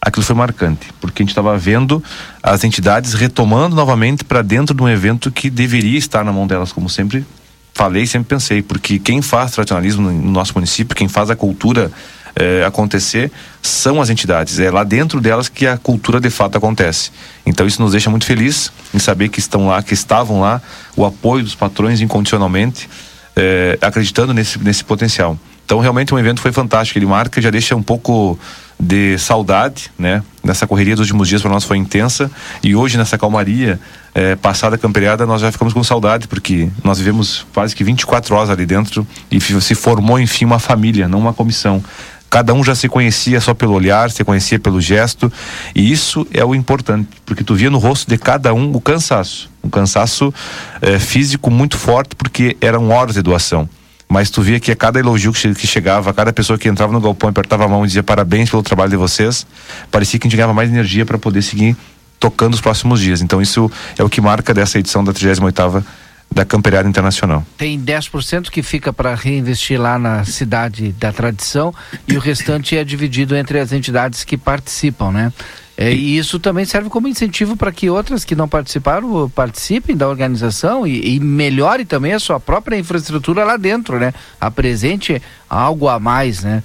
aquilo 0.04 0.24
foi 0.24 0.36
marcante, 0.36 0.88
porque 1.00 1.22
a 1.22 1.24
gente 1.24 1.30
estava 1.30 1.56
vendo 1.56 2.02
as 2.42 2.62
entidades 2.62 3.14
retomando 3.14 3.74
novamente 3.74 4.22
para 4.22 4.42
dentro 4.42 4.74
de 4.74 4.82
um 4.82 4.88
evento 4.88 5.32
que 5.32 5.48
deveria 5.48 5.98
estar 5.98 6.22
na 6.22 6.32
mão 6.32 6.46
delas, 6.46 6.72
como 6.72 6.90
sempre 6.90 7.24
falei, 7.72 8.06
sempre 8.06 8.28
pensei, 8.28 8.62
porque 8.62 8.98
quem 8.98 9.20
faz 9.20 9.52
tradicionalismo 9.52 10.10
no 10.10 10.30
nosso 10.30 10.52
município, 10.54 10.94
quem 10.94 11.08
faz 11.08 11.28
a 11.30 11.34
cultura 11.34 11.90
é, 12.36 12.64
acontecer 12.64 13.32
são 13.60 14.00
as 14.00 14.10
entidades. 14.10 14.58
É 14.60 14.70
lá 14.70 14.84
dentro 14.84 15.20
delas 15.20 15.48
que 15.48 15.66
a 15.66 15.76
cultura 15.76 16.20
de 16.20 16.30
fato 16.30 16.56
acontece. 16.56 17.10
Então 17.44 17.66
isso 17.66 17.82
nos 17.82 17.92
deixa 17.92 18.10
muito 18.10 18.26
feliz 18.26 18.70
em 18.92 18.98
saber 18.98 19.28
que 19.28 19.40
estão 19.40 19.66
lá, 19.66 19.82
que 19.82 19.94
estavam 19.94 20.40
lá, 20.40 20.62
o 20.96 21.04
apoio 21.04 21.42
dos 21.42 21.54
patrões 21.54 22.00
incondicionalmente, 22.00 22.88
é, 23.34 23.76
acreditando 23.80 24.32
nesse, 24.32 24.58
nesse 24.60 24.84
potencial. 24.84 25.36
Então 25.64 25.80
realmente 25.80 26.14
um 26.14 26.18
evento 26.18 26.40
foi 26.40 26.52
fantástico. 26.52 26.98
Ele 26.98 27.06
marca, 27.06 27.40
já 27.40 27.50
deixa 27.50 27.74
um 27.74 27.82
pouco 27.82 28.38
de 28.84 29.18
saudade, 29.18 29.90
né? 29.98 30.22
Nessa 30.42 30.66
correria 30.66 30.94
dos 30.94 31.06
últimos 31.06 31.26
dias 31.26 31.40
para 31.40 31.50
nós 31.50 31.64
foi 31.64 31.78
intensa 31.78 32.30
e 32.62 32.76
hoje 32.76 32.98
nessa 32.98 33.16
calmaria 33.16 33.80
é, 34.14 34.36
passada 34.36 34.76
a 34.76 34.78
camperiada 34.78 35.24
nós 35.24 35.40
já 35.40 35.50
ficamos 35.50 35.72
com 35.72 35.82
saudade 35.82 36.28
porque 36.28 36.68
nós 36.82 36.98
vivemos 36.98 37.46
quase 37.54 37.74
que 37.74 37.82
24 37.82 38.34
horas 38.34 38.50
ali 38.50 38.66
dentro 38.66 39.06
e 39.30 39.40
se 39.40 39.74
formou 39.74 40.20
enfim 40.20 40.44
uma 40.44 40.58
família, 40.58 41.08
não 41.08 41.18
uma 41.18 41.32
comissão. 41.32 41.82
Cada 42.28 42.52
um 42.52 42.62
já 42.62 42.74
se 42.74 42.88
conhecia 42.88 43.40
só 43.40 43.54
pelo 43.54 43.72
olhar, 43.72 44.10
se 44.10 44.22
conhecia 44.22 44.58
pelo 44.58 44.80
gesto 44.80 45.32
e 45.74 45.90
isso 45.90 46.26
é 46.30 46.44
o 46.44 46.54
importante 46.54 47.08
porque 47.24 47.42
tu 47.42 47.54
via 47.54 47.70
no 47.70 47.78
rosto 47.78 48.06
de 48.10 48.18
cada 48.18 48.52
um 48.52 48.74
o 48.74 48.80
cansaço, 48.80 49.50
um 49.62 49.70
cansaço 49.70 50.34
é, 50.82 50.98
físico 50.98 51.50
muito 51.50 51.78
forte 51.78 52.14
porque 52.14 52.54
eram 52.60 52.90
horas 52.90 53.14
de 53.14 53.22
doação 53.22 53.66
mas 54.14 54.30
tu 54.30 54.42
via 54.42 54.60
que 54.60 54.70
a 54.70 54.76
cada 54.76 55.00
elogio 55.00 55.32
que 55.32 55.66
chegava, 55.66 56.08
a 56.10 56.14
cada 56.14 56.32
pessoa 56.32 56.56
que 56.56 56.68
entrava 56.68 56.92
no 56.92 57.00
galpão 57.00 57.28
apertava 57.28 57.64
a 57.64 57.68
mão 57.68 57.82
e 57.82 57.88
dizia 57.88 58.02
parabéns 58.04 58.48
pelo 58.48 58.62
trabalho 58.62 58.90
de 58.90 58.96
vocês, 58.96 59.44
parecia 59.90 60.20
que 60.20 60.28
a 60.28 60.30
gente 60.30 60.36
ganhava 60.36 60.54
mais 60.54 60.70
energia 60.70 61.04
para 61.04 61.18
poder 61.18 61.42
seguir 61.42 61.76
tocando 62.20 62.54
os 62.54 62.60
próximos 62.60 63.00
dias. 63.00 63.20
Então 63.20 63.42
isso 63.42 63.68
é 63.98 64.04
o 64.04 64.08
que 64.08 64.20
marca 64.20 64.54
dessa 64.54 64.78
edição 64.78 65.02
da 65.02 65.12
38ª 65.12 65.84
da 66.30 66.44
Camperiada 66.44 66.88
Internacional. 66.88 67.44
Tem 67.58 67.76
10% 67.76 68.50
que 68.50 68.62
fica 68.62 68.92
para 68.92 69.16
reinvestir 69.16 69.80
lá 69.80 69.98
na 69.98 70.24
cidade 70.24 70.92
da 70.92 71.12
tradição 71.12 71.74
e 72.06 72.16
o 72.16 72.20
restante 72.20 72.76
é 72.76 72.84
dividido 72.84 73.34
entre 73.34 73.58
as 73.58 73.72
entidades 73.72 74.22
que 74.22 74.36
participam, 74.36 75.10
né? 75.10 75.32
É, 75.76 75.92
e 75.92 76.16
isso 76.16 76.38
também 76.38 76.64
serve 76.64 76.88
como 76.88 77.08
incentivo 77.08 77.56
para 77.56 77.72
que 77.72 77.90
outras 77.90 78.24
que 78.24 78.36
não 78.36 78.46
participaram 78.46 79.28
participem 79.28 79.96
da 79.96 80.08
organização 80.08 80.86
e, 80.86 81.16
e, 81.16 81.20
melhore 81.20 81.84
também 81.84 82.12
a 82.12 82.20
sua 82.20 82.38
própria 82.38 82.76
infraestrutura 82.78 83.44
lá 83.44 83.56
dentro, 83.56 83.98
né? 83.98 84.14
Apresente 84.40 85.20
algo 85.50 85.88
a 85.88 85.98
mais, 85.98 86.44
né? 86.44 86.62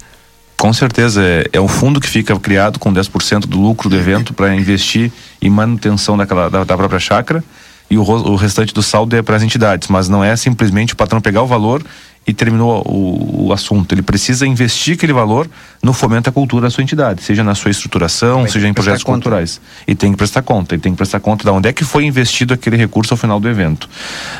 Com 0.56 0.72
certeza, 0.72 1.24
é, 1.24 1.44
é 1.54 1.60
um 1.60 1.66
fundo 1.66 2.00
que 2.00 2.08
fica 2.08 2.38
criado 2.38 2.78
com 2.78 2.92
10% 2.92 3.46
do 3.46 3.58
lucro 3.58 3.88
do 3.88 3.96
evento 3.96 4.32
para 4.32 4.54
investir 4.54 5.10
em 5.42 5.50
manutenção 5.50 6.16
daquela, 6.16 6.48
da, 6.48 6.62
da 6.62 6.76
própria 6.76 7.00
chácara 7.00 7.42
e 7.90 7.98
o, 7.98 8.02
o 8.02 8.36
restante 8.36 8.72
do 8.72 8.82
saldo 8.82 9.16
é 9.16 9.22
para 9.22 9.34
as 9.34 9.42
entidades, 9.42 9.88
mas 9.88 10.08
não 10.08 10.22
é 10.22 10.36
simplesmente 10.36 10.92
o 10.92 10.96
patrão 10.96 11.20
pegar 11.20 11.42
o 11.42 11.46
valor 11.46 11.82
e 12.26 12.32
terminou 12.32 12.82
o, 12.86 13.46
o, 13.46 13.52
assunto. 13.52 13.92
Ele 13.92 14.02
precisa 14.02 14.46
investir 14.46 14.94
aquele 14.94 15.12
valor 15.12 15.48
no 15.82 15.92
fomento 15.92 16.28
à 16.28 16.32
cultura 16.32 16.62
da 16.62 16.70
sua 16.70 16.82
entidade, 16.82 17.22
seja 17.22 17.42
na 17.42 17.54
sua 17.54 17.70
estruturação, 17.70 18.46
seja 18.46 18.68
em 18.68 18.74
projetos 18.74 19.02
conta. 19.02 19.16
culturais. 19.16 19.60
E 19.86 19.94
tem 19.94 20.12
que 20.12 20.18
prestar 20.18 20.42
conta, 20.42 20.74
ele 20.74 20.82
tem 20.82 20.92
que 20.92 20.98
prestar 20.98 21.18
conta 21.18 21.44
de 21.44 21.50
onde 21.50 21.68
é 21.68 21.72
que 21.72 21.84
foi 21.84 22.04
investido 22.04 22.54
aquele 22.54 22.76
recurso 22.76 23.14
ao 23.14 23.18
final 23.18 23.40
do 23.40 23.48
evento. 23.48 23.88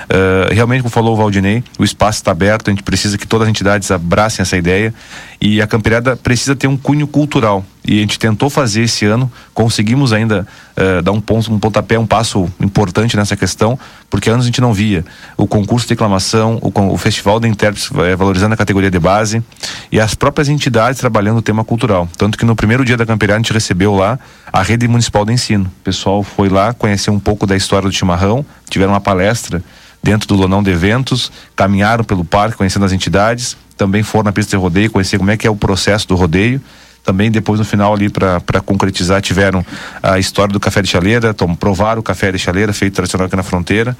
Uh, 0.04 0.54
realmente, 0.54 0.82
como 0.82 0.90
falou 0.90 1.14
o 1.14 1.16
Valdinei, 1.16 1.64
o 1.78 1.84
espaço 1.84 2.18
está 2.18 2.30
aberto, 2.30 2.68
a 2.68 2.70
gente 2.70 2.82
precisa 2.82 3.16
que 3.16 3.26
todas 3.26 3.46
as 3.46 3.50
entidades 3.50 3.90
abracem 3.90 4.42
essa 4.42 4.56
ideia 4.56 4.94
e 5.40 5.60
a 5.60 5.66
Camperiada 5.66 6.16
precisa 6.16 6.54
ter 6.54 6.66
um 6.66 6.76
cunho 6.76 7.06
cultural. 7.06 7.64
E 7.84 7.98
a 7.98 8.00
gente 8.02 8.18
tentou 8.18 8.50
fazer 8.50 8.82
esse 8.82 9.06
ano, 9.06 9.32
conseguimos 9.54 10.12
ainda 10.12 10.46
uh, 10.76 11.02
dar 11.02 11.12
um, 11.12 11.20
ponto, 11.20 11.52
um 11.52 11.58
pontapé, 11.58 11.98
um 11.98 12.06
passo 12.06 12.48
importante 12.60 13.16
nessa 13.16 13.36
questão, 13.36 13.78
porque 14.10 14.28
anos 14.28 14.44
a 14.44 14.46
gente 14.46 14.60
não 14.60 14.74
via 14.74 15.04
o 15.36 15.46
concurso 15.46 15.86
de 15.86 15.90
declamação, 15.90 16.58
o, 16.60 16.92
o 16.92 16.98
festival 16.98 17.38
de 17.38 17.48
intérpretes 17.48 17.90
uh, 17.90 18.16
valorizando 18.18 18.52
a 18.52 18.56
categoria 18.56 18.90
de 18.90 18.98
base 18.98 19.42
e 19.90 20.00
as 20.00 20.14
próprias 20.14 20.48
entidades 20.48 21.00
trabalhando 21.00 21.38
o 21.38 21.42
tema 21.42 21.64
cultural. 21.64 22.08
Tanto 22.18 22.36
que 22.36 22.44
no 22.44 22.56
primeiro 22.56 22.84
dia 22.84 22.96
da 22.96 23.06
Camperiada 23.06 23.38
a 23.38 23.42
gente 23.42 23.52
recebeu 23.52 23.94
lá 23.94 24.18
a 24.52 24.62
rede 24.62 24.88
municipal 24.88 25.24
de 25.24 25.32
ensino. 25.32 25.64
O 25.64 25.84
pessoal 25.84 26.22
foi 26.24 26.48
lá 26.48 26.74
conhecer 26.74 27.10
um 27.10 27.20
pouco 27.20 27.46
da 27.46 27.56
história 27.56 27.88
do 27.88 27.94
chimarrão, 27.94 28.44
tiveram 28.68 28.92
uma 28.92 29.00
palestra 29.00 29.62
dentro 30.02 30.26
do 30.26 30.34
Lonão 30.34 30.62
de 30.62 30.70
Eventos, 30.70 31.30
caminharam 31.54 32.02
pelo 32.02 32.24
parque 32.24 32.56
conhecendo 32.56 32.84
as 32.84 32.92
entidades, 32.92 33.56
também 33.76 34.02
foram 34.02 34.24
na 34.24 34.32
pista 34.32 34.50
de 34.50 34.60
rodeio 34.60 34.90
conhecer 34.90 35.18
como 35.18 35.30
é 35.30 35.36
que 35.36 35.46
é 35.46 35.50
o 35.50 35.56
processo 35.56 36.08
do 36.08 36.14
rodeio. 36.14 36.60
Também 37.10 37.28
depois 37.28 37.58
no 37.58 37.64
final 37.64 37.92
ali 37.92 38.08
para 38.08 38.60
concretizar 38.64 39.20
tiveram 39.20 39.66
a 40.00 40.20
história 40.20 40.52
do 40.52 40.60
café 40.60 40.80
de 40.80 40.88
chaleira, 40.88 41.34
tom, 41.34 41.56
provaram 41.56 41.98
o 41.98 42.04
café 42.04 42.30
de 42.30 42.38
chaleira 42.38 42.72
feito 42.72 42.94
tradicional 42.94 43.26
aqui 43.26 43.34
na 43.34 43.42
fronteira. 43.42 43.96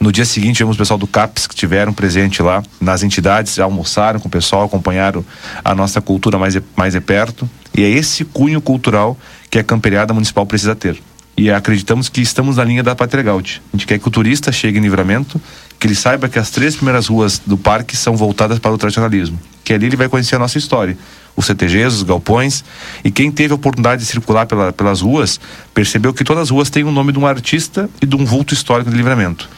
No 0.00 0.10
dia 0.10 0.24
seguinte, 0.24 0.56
tivemos 0.56 0.76
o 0.76 0.78
pessoal 0.78 0.96
do 0.98 1.06
CAPS 1.06 1.46
que 1.46 1.54
tiveram 1.54 1.92
presente 1.92 2.42
lá 2.42 2.62
nas 2.80 3.02
entidades, 3.02 3.58
almoçaram 3.58 4.18
com 4.18 4.28
o 4.28 4.30
pessoal, 4.30 4.64
acompanharam 4.64 5.22
a 5.62 5.74
nossa 5.74 6.00
cultura 6.00 6.38
mais, 6.38 6.58
mais 6.74 6.94
de 6.94 7.02
perto. 7.02 7.46
E 7.76 7.84
é 7.84 7.88
esse 7.90 8.24
cunho 8.24 8.62
cultural 8.62 9.14
que 9.50 9.58
a 9.58 9.62
camperiada 9.62 10.14
municipal 10.14 10.46
precisa 10.46 10.74
ter 10.74 10.98
e 11.36 11.50
acreditamos 11.50 12.08
que 12.08 12.20
estamos 12.20 12.56
na 12.56 12.64
linha 12.64 12.82
da 12.82 12.94
Gaúcha. 12.94 13.60
A 13.72 13.76
gente 13.76 13.86
quer 13.86 13.98
que 13.98 14.06
o 14.06 14.10
turista 14.10 14.52
chegue 14.52 14.78
em 14.78 14.82
Livramento, 14.82 15.40
que 15.78 15.86
ele 15.86 15.94
saiba 15.94 16.28
que 16.28 16.38
as 16.38 16.50
três 16.50 16.76
primeiras 16.76 17.06
ruas 17.06 17.40
do 17.44 17.56
parque 17.56 17.96
são 17.96 18.16
voltadas 18.16 18.58
para 18.58 18.72
o 18.72 18.78
tradicionalismo, 18.78 19.38
que 19.62 19.72
ali 19.72 19.86
ele 19.86 19.96
vai 19.96 20.08
conhecer 20.08 20.36
a 20.36 20.38
nossa 20.38 20.58
história, 20.58 20.96
os 21.36 21.46
CTGs, 21.46 21.96
os 21.96 22.02
galpões, 22.02 22.64
e 23.04 23.10
quem 23.10 23.30
teve 23.30 23.52
a 23.52 23.56
oportunidade 23.56 24.02
de 24.02 24.06
circular 24.06 24.46
pela, 24.46 24.72
pelas 24.72 25.00
ruas, 25.00 25.40
percebeu 25.72 26.14
que 26.14 26.24
todas 26.24 26.44
as 26.44 26.50
ruas 26.50 26.70
têm 26.70 26.84
o 26.84 26.90
nome 26.90 27.12
de 27.12 27.18
um 27.18 27.26
artista 27.26 27.88
e 28.00 28.06
de 28.06 28.16
um 28.16 28.24
vulto 28.24 28.54
histórico 28.54 28.90
de 28.90 28.96
Livramento. 28.96 29.48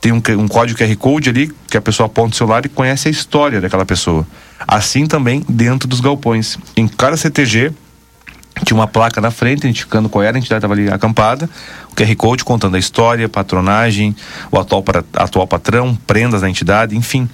Tem 0.00 0.12
um, 0.12 0.22
um 0.38 0.48
código 0.48 0.78
QR 0.78 0.96
Code 0.96 1.28
ali, 1.28 1.52
que 1.68 1.76
a 1.76 1.80
pessoa 1.80 2.06
aponta 2.06 2.34
o 2.34 2.36
celular 2.36 2.64
e 2.64 2.68
conhece 2.68 3.08
a 3.08 3.10
história 3.10 3.60
daquela 3.60 3.84
pessoa. 3.84 4.26
Assim 4.66 5.06
também 5.06 5.44
dentro 5.46 5.86
dos 5.86 6.00
galpões. 6.00 6.58
Em 6.74 6.88
cada 6.88 7.16
CTG, 7.16 7.72
tinha 8.64 8.76
uma 8.76 8.86
placa 8.86 9.20
na 9.20 9.30
frente 9.30 9.66
indicando 9.66 10.08
qual 10.08 10.22
era 10.22 10.36
a 10.36 10.38
entidade 10.38 10.60
que 10.60 10.66
estava 10.66 10.74
ali 10.74 10.90
acampada, 10.90 11.48
o 11.90 11.94
QR 11.94 12.14
Code 12.16 12.44
contando 12.44 12.74
a 12.74 12.78
história, 12.78 13.28
patronagem, 13.28 14.14
o 14.50 14.58
atual, 14.58 14.82
para, 14.82 15.04
atual 15.14 15.46
patrão, 15.46 15.96
prendas 16.06 16.42
da 16.42 16.48
entidade, 16.48 16.96
enfim. 16.96 17.28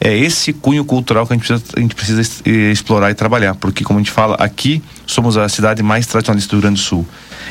É 0.00 0.16
esse 0.16 0.52
cunho 0.52 0.84
cultural 0.84 1.26
que 1.26 1.32
a 1.32 1.36
gente, 1.36 1.46
precisa, 1.46 1.72
a 1.76 1.80
gente 1.80 1.94
precisa 1.94 2.42
explorar 2.72 3.10
e 3.10 3.14
trabalhar, 3.14 3.54
porque, 3.54 3.84
como 3.84 4.00
a 4.00 4.02
gente 4.02 4.10
fala, 4.10 4.34
aqui 4.34 4.82
somos 5.06 5.36
a 5.36 5.48
cidade 5.48 5.80
mais 5.82 6.06
tradicionalista 6.06 6.50
do 6.50 6.54
Rio 6.56 6.62
Grande 6.62 6.80
do 6.80 6.84
Sul. 6.84 7.06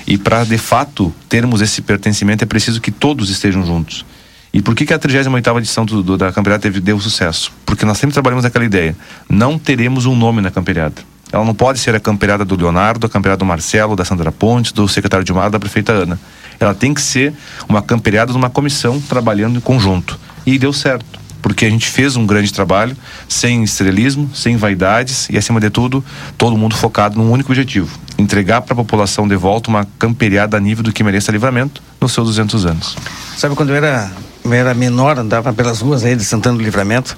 E 0.05 0.17
para, 0.17 0.43
de 0.43 0.57
fato, 0.57 1.13
termos 1.29 1.61
esse 1.61 1.81
pertencimento, 1.81 2.43
é 2.43 2.47
preciso 2.47 2.81
que 2.81 2.91
todos 2.91 3.29
estejam 3.29 3.65
juntos. 3.65 4.05
E 4.53 4.61
por 4.61 4.75
que, 4.75 4.85
que 4.85 4.93
a 4.93 4.99
38 4.99 5.57
edição 5.59 5.85
do, 5.85 6.03
do, 6.03 6.17
da 6.17 6.33
campeonato 6.33 6.63
teve, 6.63 6.81
deu 6.81 6.99
sucesso? 6.99 7.53
Porque 7.65 7.85
nós 7.85 7.97
sempre 7.97 8.13
trabalhamos 8.13 8.43
naquela 8.43 8.65
ideia. 8.65 8.97
Não 9.29 9.57
teremos 9.57 10.05
um 10.05 10.15
nome 10.15 10.41
na 10.41 10.51
campeonato 10.51 11.05
ela 11.31 11.45
não 11.45 11.53
pode 11.53 11.79
ser 11.79 11.95
a 11.95 11.99
campeirada 11.99 12.43
do 12.43 12.55
Leonardo, 12.55 13.07
a 13.07 13.09
campeirada 13.09 13.39
do 13.39 13.45
Marcelo, 13.45 13.95
da 13.95 14.03
Sandra 14.03 14.31
Pontes, 14.31 14.71
do 14.71 14.87
secretário 14.87 15.25
de 15.25 15.33
Mar, 15.33 15.49
da 15.49 15.59
prefeita 15.59 15.93
Ana. 15.93 16.19
Ela 16.59 16.73
tem 16.73 16.93
que 16.93 17.01
ser 17.01 17.33
uma 17.67 17.81
campeirada 17.81 18.31
de 18.31 18.37
uma 18.37 18.49
comissão 18.49 18.99
trabalhando 18.99 19.57
em 19.57 19.61
conjunto. 19.61 20.19
E 20.45 20.57
deu 20.59 20.73
certo, 20.73 21.19
porque 21.41 21.65
a 21.65 21.69
gente 21.69 21.87
fez 21.87 22.15
um 22.15 22.25
grande 22.25 22.51
trabalho, 22.51 22.95
sem 23.27 23.63
estrelismo, 23.63 24.29
sem 24.33 24.57
vaidades 24.57 25.29
e, 25.29 25.37
acima 25.37 25.59
de 25.59 25.69
tudo, 25.69 26.03
todo 26.37 26.57
mundo 26.57 26.75
focado 26.75 27.17
num 27.17 27.31
único 27.31 27.51
objetivo: 27.51 27.97
entregar 28.17 28.61
para 28.61 28.73
a 28.73 28.77
população 28.77 29.27
de 29.27 29.35
volta 29.35 29.69
uma 29.69 29.87
camperiada 29.97 30.57
a 30.57 30.59
nível 30.59 30.83
do 30.83 30.91
que 30.91 31.03
mereça 31.03 31.31
livramento 31.31 31.81
nos 31.99 32.11
seus 32.11 32.27
200 32.27 32.65
anos. 32.65 32.97
Sabe 33.37 33.55
quando 33.55 33.69
eu 33.69 33.75
era 33.75 34.11
eu 34.43 34.53
era 34.53 34.73
menor, 34.73 35.19
andava 35.19 35.53
pelas 35.53 35.81
ruas 35.81 36.03
aí 36.03 36.15
de 36.15 36.25
Santana 36.25 36.57
do 36.57 36.63
Livramento. 36.63 37.17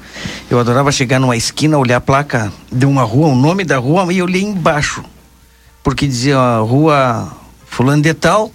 Eu 0.50 0.60
adorava 0.60 0.92
chegar 0.92 1.20
numa 1.20 1.38
esquina, 1.38 1.78
olhar 1.78 1.98
a 1.98 2.02
placa 2.02 2.52
de 2.72 2.86
uma 2.86 3.04
rua, 3.04 3.28
o 3.28 3.36
nome 3.36 3.64
da 3.64 3.78
rua, 3.78 4.12
e 4.12 4.18
eu 4.18 4.26
olhei 4.26 4.44
embaixo. 4.44 5.04
Porque 5.82 6.08
dizia 6.08 6.38
a 6.38 6.60
rua 6.60 7.32
fulano 7.66 8.02
de 8.02 8.14
tal, 8.14 8.52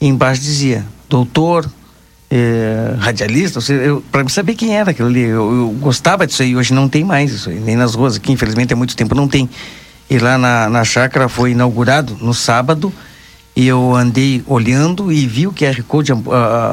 e 0.00 0.06
embaixo 0.06 0.42
dizia 0.42 0.84
doutor, 1.08 1.68
eh, 2.30 2.94
radialista, 2.98 3.58
para 4.12 4.28
saber 4.28 4.54
quem 4.54 4.76
era 4.76 4.92
aquilo 4.92 5.08
ali. 5.08 5.22
Eu, 5.22 5.52
eu, 5.52 5.76
gostava 5.80 6.26
disso 6.26 6.42
aí, 6.42 6.54
hoje 6.54 6.72
não 6.72 6.88
tem 6.88 7.02
mais 7.02 7.32
isso 7.32 7.50
aí, 7.50 7.58
nem 7.58 7.76
nas 7.76 7.94
ruas 7.94 8.16
aqui, 8.16 8.32
infelizmente 8.32 8.72
há 8.72 8.76
muito 8.76 8.94
tempo 8.96 9.14
não 9.14 9.26
tem. 9.26 9.50
E 10.08 10.18
lá 10.18 10.38
na, 10.38 10.68
na 10.68 10.84
chácara 10.84 11.28
foi 11.28 11.52
inaugurado 11.52 12.16
no 12.20 12.32
sábado, 12.32 12.92
e 13.54 13.66
eu 13.66 13.94
andei 13.94 14.42
olhando 14.46 15.10
e 15.10 15.26
vi 15.26 15.46
o 15.46 15.52
QR 15.52 15.82
Code, 15.82 16.12
uh, 16.12 16.18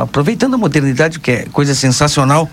aproveitando 0.04 0.54
a 0.54 0.58
modernidade, 0.58 1.20
que 1.20 1.32
é 1.32 1.46
coisa 1.52 1.74
sensacional. 1.74 2.50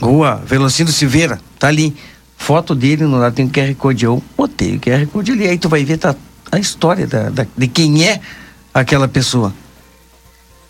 Rua 0.00 0.42
Velocino 0.44 0.90
Silveira, 0.90 1.40
tá 1.58 1.68
ali. 1.68 1.94
Foto 2.36 2.74
dele 2.74 3.04
no 3.04 3.16
lado 3.16 3.34
tem 3.34 3.46
o 3.46 3.50
QR 3.50 3.74
Code. 3.76 4.04
Eu 4.04 4.22
botei 4.36 4.76
o 4.76 4.80
QR 4.80 5.06
Code 5.06 5.32
ali, 5.32 5.48
aí 5.48 5.58
tu 5.58 5.68
vai 5.68 5.84
ver 5.84 5.98
tá, 5.98 6.14
a 6.52 6.58
história 6.58 7.06
da, 7.06 7.30
da, 7.30 7.46
de 7.56 7.68
quem 7.68 8.06
é 8.06 8.20
aquela 8.72 9.08
pessoa. 9.08 9.52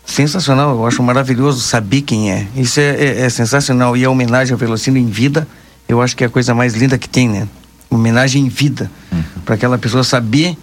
Sensacional, 0.05 0.75
eu 0.75 0.85
acho 0.85 1.01
maravilhoso 1.01 1.59
saber 1.59 2.01
quem 2.01 2.31
é. 2.31 2.47
Isso 2.55 2.79
é, 2.79 2.95
é, 2.95 3.21
é 3.21 3.29
sensacional. 3.29 3.97
E 3.97 4.05
a 4.05 4.09
homenagem 4.09 4.53
ao 4.53 4.57
Velocino 4.57 4.97
em 4.97 5.07
vida, 5.07 5.47
eu 5.89 6.01
acho 6.01 6.15
que 6.15 6.23
é 6.23 6.27
a 6.27 6.29
coisa 6.29 6.53
mais 6.53 6.75
linda 6.75 6.97
que 6.97 7.09
tem, 7.09 7.27
né? 7.27 7.47
Homenagem 7.89 8.45
em 8.45 8.49
vida. 8.49 8.89
Uhum. 9.11 9.23
Para 9.43 9.55
aquela 9.55 9.77
pessoa 9.77 10.03
saber 10.03 10.55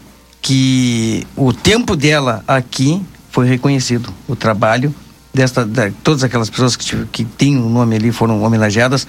que 0.43 1.25
o 1.37 1.53
tempo 1.53 1.95
dela 1.95 2.43
aqui 2.47 3.01
foi 3.31 3.49
reconhecido. 3.49 4.13
O 4.27 4.35
trabalho 4.35 4.93
desta, 5.33 5.65
de 5.65 5.93
todas 6.03 6.25
aquelas 6.25 6.51
pessoas 6.51 6.77
que, 6.77 7.07
que 7.07 7.25
têm 7.25 7.57
o 7.57 7.67
um 7.67 7.71
nome 7.71 7.97
ali 7.97 8.11
foram 8.11 8.43
homenageadas, 8.43 9.07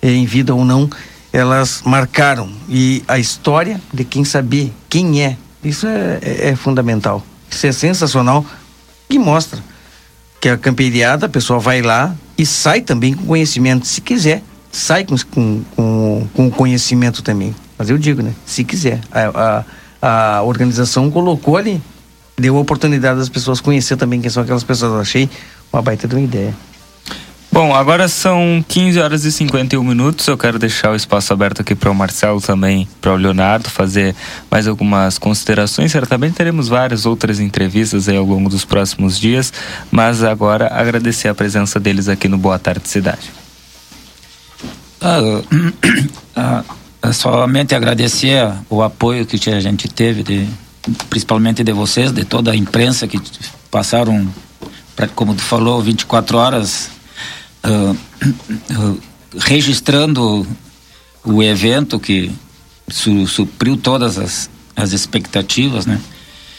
eh, 0.00 0.12
em 0.12 0.24
vida 0.24 0.54
ou 0.54 0.64
não, 0.64 0.88
elas 1.32 1.82
marcaram. 1.84 2.48
E 2.68 3.02
a 3.08 3.18
história 3.18 3.80
de 3.92 4.04
quem 4.04 4.24
saber 4.24 4.72
quem 4.88 5.22
é, 5.22 5.36
isso 5.62 5.86
é, 5.86 6.18
é, 6.22 6.48
é 6.50 6.56
fundamental. 6.56 7.22
Isso 7.50 7.66
é 7.66 7.72
sensacional 7.72 8.46
e 9.10 9.18
mostra 9.18 9.60
que 10.40 10.48
a 10.48 10.56
camperiada, 10.56 11.26
a 11.26 11.28
pessoa 11.28 11.58
vai 11.58 11.82
lá 11.82 12.14
e 12.38 12.46
sai 12.46 12.80
também 12.80 13.14
com 13.14 13.26
conhecimento, 13.26 13.86
se 13.86 14.00
quiser, 14.00 14.42
sai 14.70 15.04
com, 15.04 15.16
com, 15.30 15.64
com, 15.74 16.28
com 16.32 16.50
conhecimento 16.50 17.22
também. 17.22 17.54
Mas 17.76 17.90
eu 17.90 17.98
digo, 17.98 18.22
né? 18.22 18.32
Se 18.46 18.64
quiser. 18.64 19.00
A, 19.10 19.28
a, 19.28 19.64
a 20.00 20.42
organização 20.42 21.10
colocou 21.10 21.56
ali, 21.56 21.80
deu 22.36 22.56
a 22.56 22.60
oportunidade 22.60 23.18
das 23.18 23.28
pessoas 23.28 23.60
conhecer 23.60 23.96
também 23.96 24.20
quem 24.20 24.30
são 24.30 24.42
aquelas 24.42 24.64
pessoas. 24.64 24.92
Eu 24.92 25.00
achei 25.00 25.30
uma 25.72 25.82
baita 25.82 26.06
de 26.06 26.14
uma 26.14 26.22
ideia. 26.22 26.54
Bom, 27.56 27.74
agora 27.74 28.06
são 28.06 28.62
15 28.68 29.00
horas 29.00 29.24
e 29.24 29.32
51 29.32 29.82
minutos. 29.82 30.26
Eu 30.26 30.36
quero 30.36 30.58
deixar 30.58 30.90
o 30.90 30.94
espaço 30.94 31.32
aberto 31.32 31.62
aqui 31.62 31.74
para 31.74 31.90
o 31.90 31.94
Marcelo 31.94 32.38
também, 32.38 32.86
para 33.00 33.14
o 33.14 33.16
Leonardo 33.16 33.70
fazer 33.70 34.14
mais 34.50 34.68
algumas 34.68 35.16
considerações. 35.16 35.90
Certamente 35.90 36.34
teremos 36.34 36.68
várias 36.68 37.06
outras 37.06 37.40
entrevistas 37.40 38.10
aí 38.10 38.16
ao 38.18 38.26
longo 38.26 38.50
dos 38.50 38.66
próximos 38.66 39.18
dias, 39.18 39.54
mas 39.90 40.22
agora 40.22 40.66
agradecer 40.66 41.28
a 41.28 41.34
presença 41.34 41.80
deles 41.80 42.10
aqui 42.10 42.28
no 42.28 42.36
Boa 42.36 42.58
Tarde 42.58 42.86
Cidade. 42.90 43.32
Ah, 45.00 45.20
ah, 46.36 46.62
ah, 46.62 46.64
somente 47.12 47.74
agradecer 47.74 48.48
o 48.68 48.82
apoio 48.82 49.26
que 49.26 49.50
a 49.50 49.60
gente 49.60 49.88
teve, 49.88 50.22
de, 50.22 50.48
principalmente 51.10 51.62
de 51.62 51.72
vocês, 51.72 52.12
de 52.12 52.24
toda 52.24 52.52
a 52.52 52.56
imprensa 52.56 53.06
que 53.06 53.20
passaram, 53.70 54.28
como 55.14 55.34
tu 55.34 55.42
falou, 55.42 55.80
24 55.82 56.38
horas 56.38 56.90
uh, 57.64 57.96
uh, 58.72 59.00
registrando 59.38 60.46
o 61.24 61.42
evento 61.42 61.98
que 61.98 62.32
su, 62.88 63.26
supriu 63.26 63.76
todas 63.76 64.18
as, 64.18 64.50
as 64.74 64.92
expectativas, 64.92 65.86
né? 65.86 66.00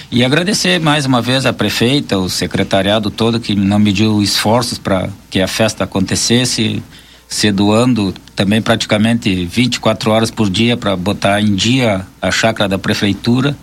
E 0.09 0.23
agradecer 0.23 0.79
mais 0.79 1.05
uma 1.05 1.21
vez 1.21 1.45
a 1.45 1.51
prefeita, 1.51 2.17
o 2.17 2.29
secretariado 2.29 3.11
todo 3.11 3.41
que 3.41 3.53
não 3.55 3.77
mediu 3.77 4.21
esforços 4.21 4.77
para 4.77 5.09
que 5.29 5.41
a 5.41 5.47
festa 5.47 5.83
acontecesse, 5.83 6.81
se 7.27 7.51
doando 7.51 8.13
também 8.35 8.61
praticamente 8.61 9.45
24 9.45 10.11
horas 10.11 10.31
por 10.31 10.49
dia 10.49 10.77
para 10.77 10.95
botar 10.95 11.41
em 11.41 11.55
dia 11.55 12.05
a 12.21 12.31
chácara 12.31 12.69
da 12.69 12.77
prefeitura. 12.77 13.57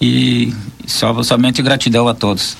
E 0.00 0.52
só, 0.86 1.22
somente 1.22 1.62
gratidão 1.62 2.08
a 2.08 2.14
todos. 2.14 2.56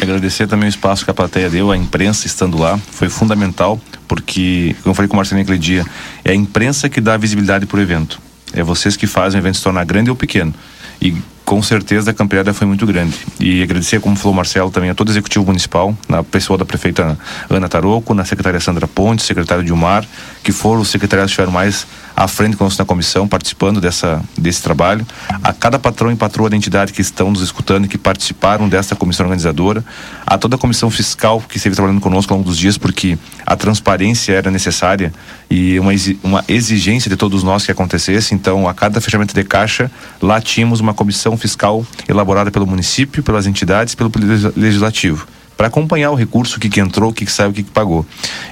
Agradecer 0.00 0.46
também 0.46 0.68
o 0.68 0.70
espaço 0.70 1.04
que 1.04 1.10
a 1.10 1.14
plateia 1.14 1.48
deu, 1.48 1.70
a 1.70 1.76
imprensa 1.76 2.26
estando 2.26 2.58
lá, 2.58 2.78
foi 2.78 3.08
fundamental, 3.08 3.80
porque, 4.08 4.74
como 4.82 4.92
eu 4.92 4.94
falei 4.94 5.08
com 5.08 5.14
o 5.14 5.16
Marcelinho 5.16 5.42
aquele 5.42 5.58
dia, 5.58 5.84
é 6.24 6.32
a 6.32 6.34
imprensa 6.34 6.88
que 6.88 7.00
dá 7.00 7.16
visibilidade 7.16 7.66
para 7.66 7.78
o 7.78 7.80
evento. 7.80 8.20
É 8.52 8.62
vocês 8.62 8.96
que 8.96 9.06
fazem 9.06 9.38
o 9.38 9.42
evento 9.42 9.56
se 9.56 9.62
tornar 9.62 9.84
grande 9.84 10.10
ou 10.10 10.16
pequeno. 10.16 10.54
E 11.00 11.14
com 11.50 11.60
certeza 11.60 12.12
a 12.12 12.14
campeada 12.14 12.54
foi 12.54 12.64
muito 12.64 12.86
grande. 12.86 13.18
E 13.40 13.60
agradecer, 13.60 14.00
como 14.00 14.14
falou 14.14 14.32
o 14.32 14.36
Marcelo, 14.36 14.70
também 14.70 14.88
a 14.88 14.94
todo 14.94 15.08
o 15.08 15.10
executivo 15.10 15.44
municipal, 15.44 15.92
na 16.08 16.22
pessoa 16.22 16.56
da 16.56 16.64
prefeita 16.64 17.18
Ana 17.48 17.68
Taroco, 17.68 18.14
na 18.14 18.24
secretária 18.24 18.60
Sandra 18.60 18.86
Ponte, 18.86 19.24
secretário 19.24 19.64
Dilmar, 19.64 20.06
que 20.44 20.52
foram 20.52 20.80
os 20.80 20.90
secretários 20.90 21.26
que 21.26 21.32
estiveram 21.32 21.50
mais 21.50 21.88
à 22.20 22.28
frente 22.28 22.54
conosco 22.54 22.82
na 22.82 22.84
comissão, 22.84 23.26
participando 23.26 23.80
dessa, 23.80 24.22
desse 24.36 24.62
trabalho. 24.62 25.06
A 25.42 25.54
cada 25.54 25.78
patrão 25.78 26.12
e 26.12 26.14
patroa 26.14 26.50
da 26.50 26.56
entidade 26.56 26.92
que 26.92 27.00
estão 27.00 27.30
nos 27.30 27.40
escutando 27.40 27.86
e 27.86 27.88
que 27.88 27.96
participaram 27.96 28.68
dessa 28.68 28.94
comissão 28.94 29.24
organizadora. 29.24 29.82
A 30.26 30.36
toda 30.36 30.56
a 30.56 30.58
comissão 30.58 30.90
fiscal 30.90 31.42
que 31.48 31.56
esteve 31.56 31.74
trabalhando 31.74 31.98
conosco 31.98 32.30
ao 32.30 32.36
longo 32.36 32.50
dos 32.50 32.58
dias, 32.58 32.76
porque 32.76 33.16
a 33.46 33.56
transparência 33.56 34.34
era 34.34 34.50
necessária 34.50 35.14
e 35.50 35.80
uma, 35.80 35.92
uma 36.22 36.44
exigência 36.46 37.08
de 37.08 37.16
todos 37.16 37.42
nós 37.42 37.64
que 37.64 37.72
acontecesse. 37.72 38.34
Então, 38.34 38.68
a 38.68 38.74
cada 38.74 39.00
fechamento 39.00 39.34
de 39.34 39.42
caixa, 39.42 39.90
lá 40.20 40.42
tínhamos 40.42 40.78
uma 40.78 40.92
comissão 40.92 41.38
fiscal 41.38 41.86
elaborada 42.06 42.50
pelo 42.50 42.66
município, 42.66 43.22
pelas 43.22 43.46
entidades, 43.46 43.94
pelo 43.94 44.12
legislativo 44.54 45.26
para 45.60 45.66
acompanhar 45.66 46.10
o 46.10 46.14
recurso, 46.14 46.56
o 46.56 46.60
que, 46.60 46.70
que 46.70 46.80
entrou, 46.80 47.10
o 47.10 47.12
que, 47.12 47.26
que 47.26 47.30
saiu, 47.30 47.50
o 47.50 47.52
que, 47.52 47.62
que 47.62 47.70
pagou. 47.70 48.06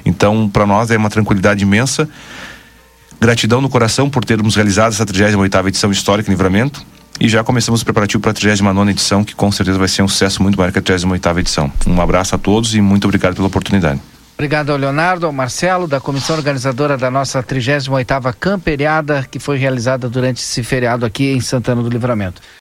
Então, 0.04 0.46
para 0.46 0.66
nós 0.66 0.90
é 0.90 0.96
uma 0.98 1.08
tranquilidade 1.08 1.62
imensa. 1.62 2.06
Gratidão 3.20 3.60
no 3.60 3.68
coração 3.68 4.08
por 4.08 4.24
termos 4.24 4.54
realizado 4.54 4.92
essa 4.92 5.04
38ª 5.04 5.66
edição 5.66 5.90
histórica 5.90 6.30
em 6.30 6.32
Livramento. 6.32 6.84
E 7.20 7.28
já 7.28 7.42
começamos 7.42 7.82
o 7.82 7.84
preparativo 7.84 8.20
para 8.20 8.30
a 8.30 8.34
39 8.34 8.90
edição, 8.92 9.24
que 9.24 9.34
com 9.34 9.50
certeza 9.50 9.76
vai 9.76 9.88
ser 9.88 10.02
um 10.02 10.08
sucesso 10.08 10.40
muito 10.40 10.56
maior 10.56 10.70
que 10.70 10.78
a 10.78 10.82
38ª 10.82 11.38
edição. 11.38 11.72
Um 11.84 12.00
abraço 12.00 12.36
a 12.36 12.38
todos 12.38 12.76
e 12.76 12.80
muito 12.80 13.06
obrigado 13.06 13.34
pela 13.34 13.48
oportunidade. 13.48 14.00
Obrigado 14.34 14.70
ao 14.70 14.78
Leonardo, 14.78 15.26
ao 15.26 15.32
Marcelo, 15.32 15.88
da 15.88 15.98
comissão 15.98 16.36
organizadora 16.36 16.96
da 16.96 17.10
nossa 17.10 17.42
38ª 17.42 18.32
Camperiada, 18.38 19.26
que 19.28 19.40
foi 19.40 19.58
realizada 19.58 20.08
durante 20.08 20.38
esse 20.38 20.62
feriado 20.62 21.04
aqui 21.04 21.32
em 21.32 21.40
Santana 21.40 21.82
do 21.82 21.90
Livramento. 21.90 22.40